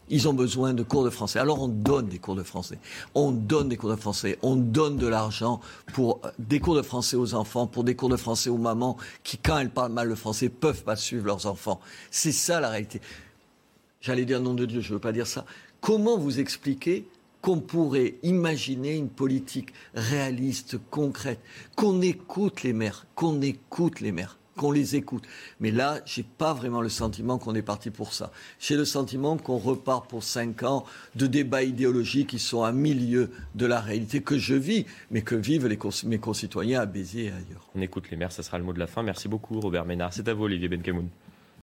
Ils 0.10 0.28
ont 0.28 0.34
besoin 0.34 0.74
de 0.74 0.84
cours 0.84 1.04
de 1.04 1.10
français. 1.10 1.40
Alors 1.40 1.62
on 1.62 1.68
donne 1.68 2.08
des 2.08 2.20
cours 2.20 2.36
de 2.36 2.44
français. 2.44 2.80
On 3.16 3.32
donne 3.32 3.70
des 3.70 3.78
cours 3.78 3.92
de 3.92 3.96
français. 3.96 4.40
On 4.42 4.56
donne 4.56 4.98
de 4.98 5.08
l'argent 5.08 5.62
pour 5.94 6.20
euh, 6.26 6.32
des 6.40 6.60
cours 6.60 6.76
de 6.76 6.82
français 6.82 7.16
aux 7.16 7.34
enfants, 7.34 7.68
pour 7.68 7.84
des 7.84 7.96
cours 7.96 8.10
de 8.10 8.18
français 8.18 8.50
aux 8.50 8.58
mamans 8.58 8.98
qui, 9.24 9.38
quand 9.38 9.60
elles 9.60 9.70
parlent 9.70 9.92
mal 9.92 10.08
le 10.08 10.16
français, 10.16 10.50
peuvent 10.50 10.84
pas 10.84 10.96
suivre 10.96 11.26
leurs 11.26 11.46
enfants. 11.46 11.80
C'est 12.12 12.32
ça 12.32 12.60
la 12.60 12.70
réalité. 12.70 13.02
J'allais 14.02 14.26
dire 14.26 14.40
nom 14.42 14.54
de 14.54 14.66
Dieu, 14.66 14.82
je 14.82 14.90
ne 14.90 14.94
veux 14.94 15.00
pas 15.00 15.12
dire 15.12 15.28
ça. 15.28 15.46
Comment 15.82 16.18
vous 16.18 16.40
expliquer 16.40 17.06
qu'on 17.42 17.60
pourrait 17.60 18.16
imaginer 18.24 18.96
une 18.96 19.10
politique 19.10 19.74
réaliste, 19.94 20.78
concrète, 20.90 21.40
qu'on 21.76 22.02
écoute 22.02 22.64
les 22.64 22.74
maires, 22.74 23.06
qu'on 23.16 23.42
écoute 23.42 24.02
les 24.02 24.12
maires, 24.12 24.39
qu'on 24.60 24.72
les 24.74 24.98
écoute. 24.98 25.24
Mais 25.62 25.72
là, 25.72 26.02
j'ai 26.06 26.24
pas 26.24 26.54
vraiment 26.54 26.82
le 26.82 26.90
sentiment 26.90 27.38
qu'on 27.38 27.56
est 27.56 27.62
parti 27.62 27.92
pour 27.92 28.14
ça. 28.14 28.30
J'ai 28.60 28.76
le 28.76 28.84
sentiment 28.84 29.38
qu'on 29.38 29.58
repart 29.58 30.10
pour 30.10 30.22
cinq 30.22 30.64
ans 30.64 30.84
de 31.16 31.28
débats 31.28 31.64
idéologiques 31.64 32.28
qui 32.28 32.40
sont 32.40 32.64
à 32.64 32.74
milieu 32.74 33.32
de 33.56 33.66
la 33.66 33.80
réalité 33.80 34.22
que 34.22 34.38
je 34.38 34.56
vis, 34.56 34.86
mais 35.12 35.22
que 35.22 35.36
vivent 35.36 35.70
mes 36.06 36.18
concitoyens 36.18 36.82
à 36.82 36.86
Béziers 36.86 37.26
et 37.26 37.32
ailleurs. 37.32 37.70
On 37.74 37.82
écoute 37.82 38.12
les 38.12 38.18
maires, 38.18 38.34
ça 38.34 38.44
sera 38.44 38.58
le 38.58 38.66
mot 38.66 38.74
de 38.74 38.80
la 38.80 38.88
fin. 38.88 39.02
Merci 39.02 39.30
beaucoup, 39.30 39.62
Robert 39.62 39.86
Ménard. 39.86 40.12
C'est 40.12 40.28
à 40.28 40.34
vous, 40.34 40.44
Olivier 40.44 40.68
Benkamoun. 40.68 41.08